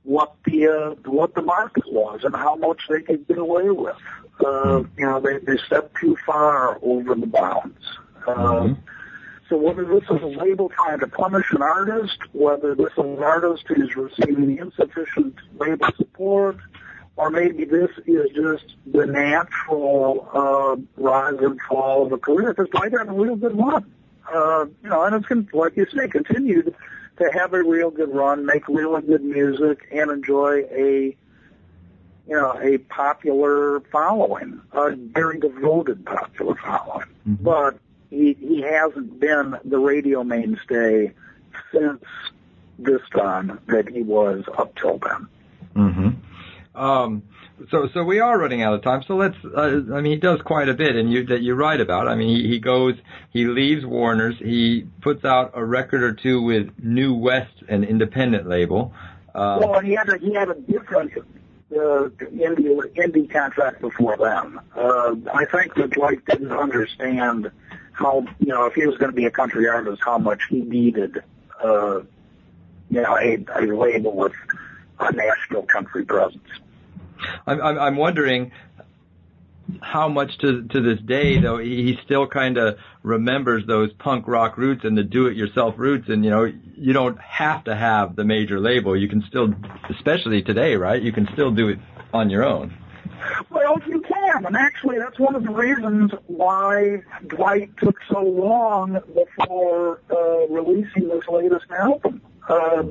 [0.05, 3.95] what the uh, what the market was and how much they could get away with.
[4.43, 7.85] Uh, you know, they they stepped too far over the bounds.
[8.27, 8.73] Uh, mm-hmm.
[9.49, 13.21] So whether this is a label trying to punish an artist, whether this is an
[13.21, 16.57] artist who's receiving insufficient label support,
[17.15, 22.53] or maybe this is just the natural uh, rise and fall of a career.
[22.53, 23.85] Because Dwight had a real good run,
[24.33, 26.73] uh, you know, and it's con- like you say, continued
[27.17, 31.15] to have a real good run, make really good music, and enjoy a
[32.27, 37.07] you know a popular following, a very devoted popular following.
[37.27, 37.43] Mm-hmm.
[37.43, 41.13] But he he hasn't been the radio mainstay
[41.71, 42.03] since
[42.77, 45.27] this time that he was up till then.
[45.75, 46.79] Mm-hmm.
[46.81, 47.23] Um,
[47.71, 49.03] so so we are running out of time.
[49.07, 49.37] So let's.
[49.43, 52.07] Uh, I mean, he does quite a bit, and you that you write about.
[52.07, 52.95] I mean, he, he goes,
[53.31, 58.47] he leaves Warner's, he puts out a record or two with New West, an independent
[58.47, 58.93] label.
[59.33, 64.59] Uh, well, he had a he had a different uh, indie indie contract before them.
[64.75, 67.51] Uh, I think that Dwight didn't understand
[67.93, 70.61] how you know if he was going to be a country artist, how much he
[70.61, 71.23] needed.
[71.63, 72.01] Uh,
[72.89, 74.33] you know, a, a label with
[74.99, 76.47] a national country presence.
[77.45, 78.51] I'm, I'm, I'm wondering
[79.81, 84.57] how much to to this day though he still kind of remembers those punk rock
[84.57, 86.07] roots and the do it yourself roots.
[86.09, 88.95] And you know you don't have to have the major label.
[88.95, 89.53] You can still
[89.89, 91.01] especially today right?
[91.01, 91.79] You can still do it
[92.13, 92.77] on your own.
[93.49, 94.45] Well you can.
[94.45, 101.07] And actually that's one of the reasons why Dwight took so long before uh, releasing
[101.07, 102.21] this latest album.
[102.47, 102.83] Uh,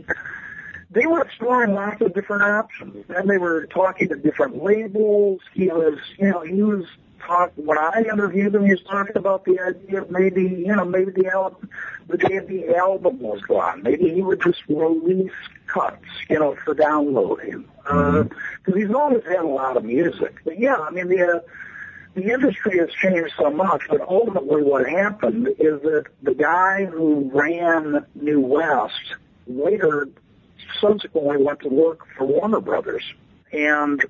[0.94, 5.40] they were exploring lots of different options, and they were talking to different labels.
[5.52, 6.84] He was, you know, he was
[7.26, 8.64] talk when I interviewed him.
[8.64, 11.68] He was talking about the idea of maybe, you know, maybe the album,
[12.08, 15.32] the day the album was gone, maybe he would just release
[15.66, 17.64] cuts, you know, for downloading.
[17.82, 18.28] Because
[18.68, 20.36] uh, he's always had a lot of music.
[20.44, 21.36] But yeah, I mean the.
[21.36, 21.40] Uh,
[22.14, 27.28] the industry has changed so much, but ultimately what happened is that the guy who
[27.34, 29.16] ran New West
[29.48, 30.08] later
[30.80, 33.04] subsequently went to work for Warner Brothers
[33.52, 34.04] and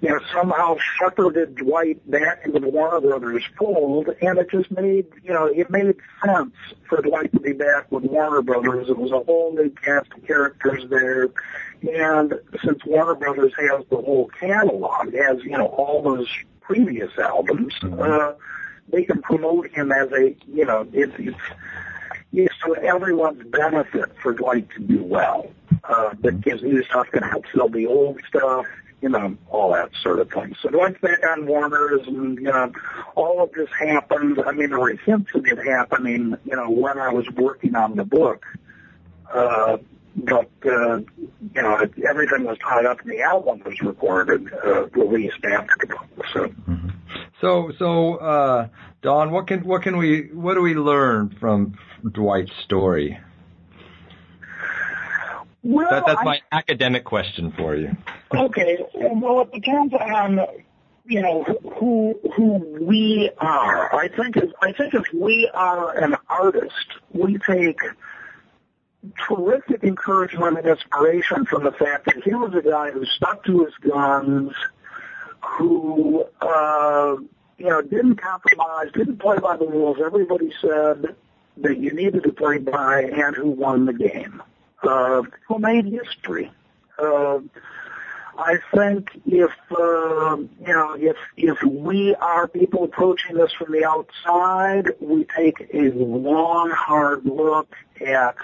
[0.00, 5.06] you know somehow shepherded Dwight back into the Warner Brothers fold, and it just made
[5.22, 6.54] you know it made sense
[6.88, 8.88] for Dwight to be back with Warner Brothers.
[8.88, 11.28] It was a whole new cast of characters there,
[11.82, 12.34] and
[12.64, 16.28] since Warner Brothers has the whole catalog, has you know all those
[16.60, 17.74] previous albums.
[17.82, 18.00] Mm-hmm.
[18.00, 18.34] Uh,
[18.90, 21.36] they can promote him as a, you know, it's, it's,
[22.32, 25.50] it's to everyone's benefit for Dwight to do well
[25.84, 28.66] uh, that gives new stuff can help fill the old stuff,
[29.00, 30.54] you know, all that sort of thing.
[30.62, 32.72] So Dwight's back on Warner's and, you know,
[33.14, 34.38] all of this happened.
[34.44, 37.96] I mean, there were hints of it happening, you know, when I was working on
[37.96, 38.44] the book.
[39.32, 39.78] Uh,
[40.16, 45.44] but, uh, you know, everything was tied up and the album was recorded, uh, released
[45.44, 46.26] after the book.
[46.32, 46.40] So.
[46.40, 46.88] Mm-hmm.
[47.40, 48.68] So, so uh,
[49.02, 51.78] Don, what can what can we what do we learn from
[52.10, 53.18] Dwight's story?
[55.62, 57.96] Well, That, that's I- my academic question for you.
[58.34, 60.40] Okay, well, it depends on
[61.06, 61.44] you know
[61.78, 63.94] who who we are.
[63.94, 66.74] I think if I think if we are an artist,
[67.12, 67.78] we take
[69.28, 73.64] terrific encouragement and inspiration from the fact that he was a guy who stuck to
[73.64, 74.52] his guns,
[75.40, 77.16] who uh,
[77.58, 81.16] you know didn't compromise, didn't play by the rules everybody said
[81.58, 84.42] that you needed to play by, and who won the game,
[84.82, 86.50] uh, who made history.
[86.98, 87.40] Uh,
[88.38, 93.84] I think if uh, you know if if we are people approaching this from the
[93.84, 98.36] outside, we take a long, hard look at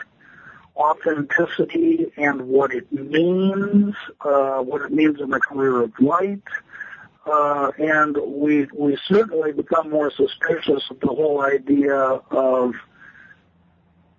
[0.76, 6.42] authenticity and what it means, uh, what it means in the career of Dwight,
[7.26, 12.74] uh, and we we certainly become more suspicious of the whole idea of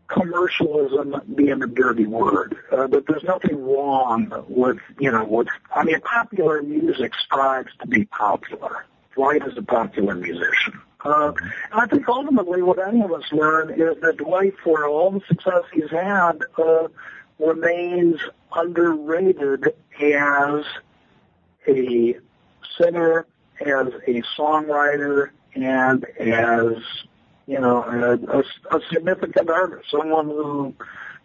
[0.07, 2.57] commercialism being a dirty word.
[2.71, 7.87] Uh, but there's nothing wrong with, you know, with, I mean, popular music strives to
[7.87, 8.85] be popular.
[9.15, 10.79] Dwight is a popular musician.
[11.03, 11.33] Uh,
[11.71, 15.63] I think ultimately what any of us learn is that Dwight, for all the success
[15.73, 16.87] he's had, uh,
[17.39, 18.19] remains
[18.51, 19.65] underrated
[19.99, 20.63] as
[21.67, 22.15] a
[22.79, 23.25] singer,
[23.61, 26.83] as a songwriter, and as
[27.47, 30.73] you know, a, a, a significant artist, someone who,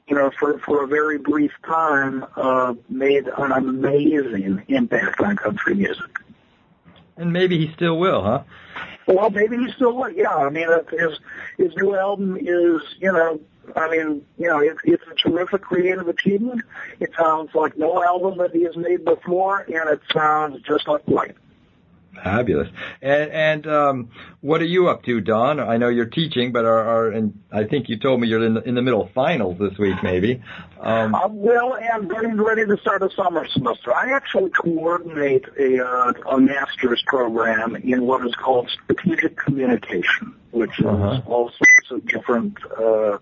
[0.09, 5.75] you know, for for a very brief time, uh, made an amazing impact on country
[5.75, 6.19] music.
[7.17, 8.43] And maybe he still will, huh?
[9.07, 10.11] Well, maybe he still will.
[10.11, 11.19] Yeah, I mean, his
[11.57, 13.41] his new album is, you know,
[13.77, 16.63] I mean, you know, it, it's a terrific creative achievement.
[16.99, 21.05] It sounds like no album that he has made before, and it sounds just like
[21.07, 21.37] Dwight.
[22.25, 22.69] Fabulous.
[23.01, 25.61] And, and um, what are you up to, Don?
[25.61, 28.55] I know you're teaching, but are, are and I think you told me you're in
[28.55, 30.43] the, in the middle of finals this week, maybe.
[30.81, 33.95] Um, Uh, well, and getting ready to start a summer semester.
[33.95, 40.79] I actually coordinate a, uh, a master's program in what is called strategic communication, which
[40.81, 41.23] is Uh-huh.
[41.27, 43.19] all sorts of different uh,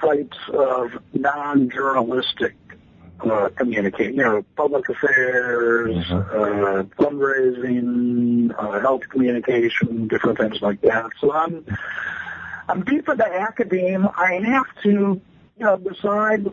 [0.00, 2.54] types of non-journalistic
[3.20, 11.10] uh, communication, you know, public affairs, uh, fundraising, uh, health communication, different things like that.
[11.20, 11.64] So I'm
[12.68, 14.08] I'm deep into academe.
[14.16, 16.44] I have to, you know, decide.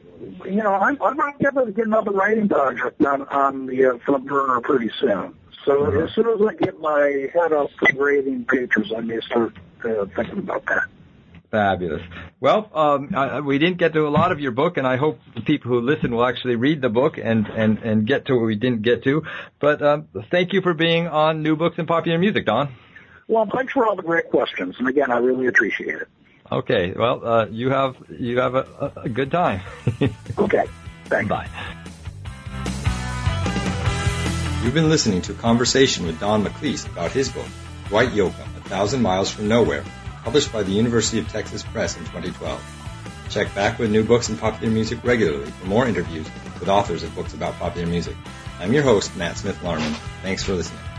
[0.45, 3.97] You know, I'm, I'm not going to get another writing project on on the uh,
[4.05, 5.35] front burner pretty soon.
[5.65, 9.53] So as soon as I get my head up to grading papers, I may start
[9.85, 10.83] uh, thinking about that.
[11.53, 12.01] Fabulous.
[12.39, 15.19] Well, um, I, we didn't get to a lot of your book, and I hope
[15.35, 18.45] the people who listen will actually read the book and, and, and get to what
[18.45, 19.21] we didn't get to.
[19.59, 22.73] But um, thank you for being on New Books in Popular Music, Don.
[23.27, 26.07] Well, thanks for all the great questions, and again, I really appreciate it.
[26.51, 26.91] Okay.
[26.97, 28.65] Well, uh, you have you have a,
[28.97, 29.61] a, a good time.
[30.35, 30.65] Okay,
[31.05, 31.29] thanks.
[31.29, 31.47] Bye.
[34.63, 37.45] You've been listening to a conversation with Don McLeese about his book,
[37.89, 39.83] Dwight Yoakam, A Thousand Miles from Nowhere,
[40.23, 42.61] published by the University of Texas Press in 2012.
[43.29, 46.27] Check back with new books and popular music regularly for more interviews
[46.59, 48.15] with authors of books about popular music.
[48.59, 49.93] I'm your host, Matt Smith Larman.
[50.21, 50.92] Thanks for listening.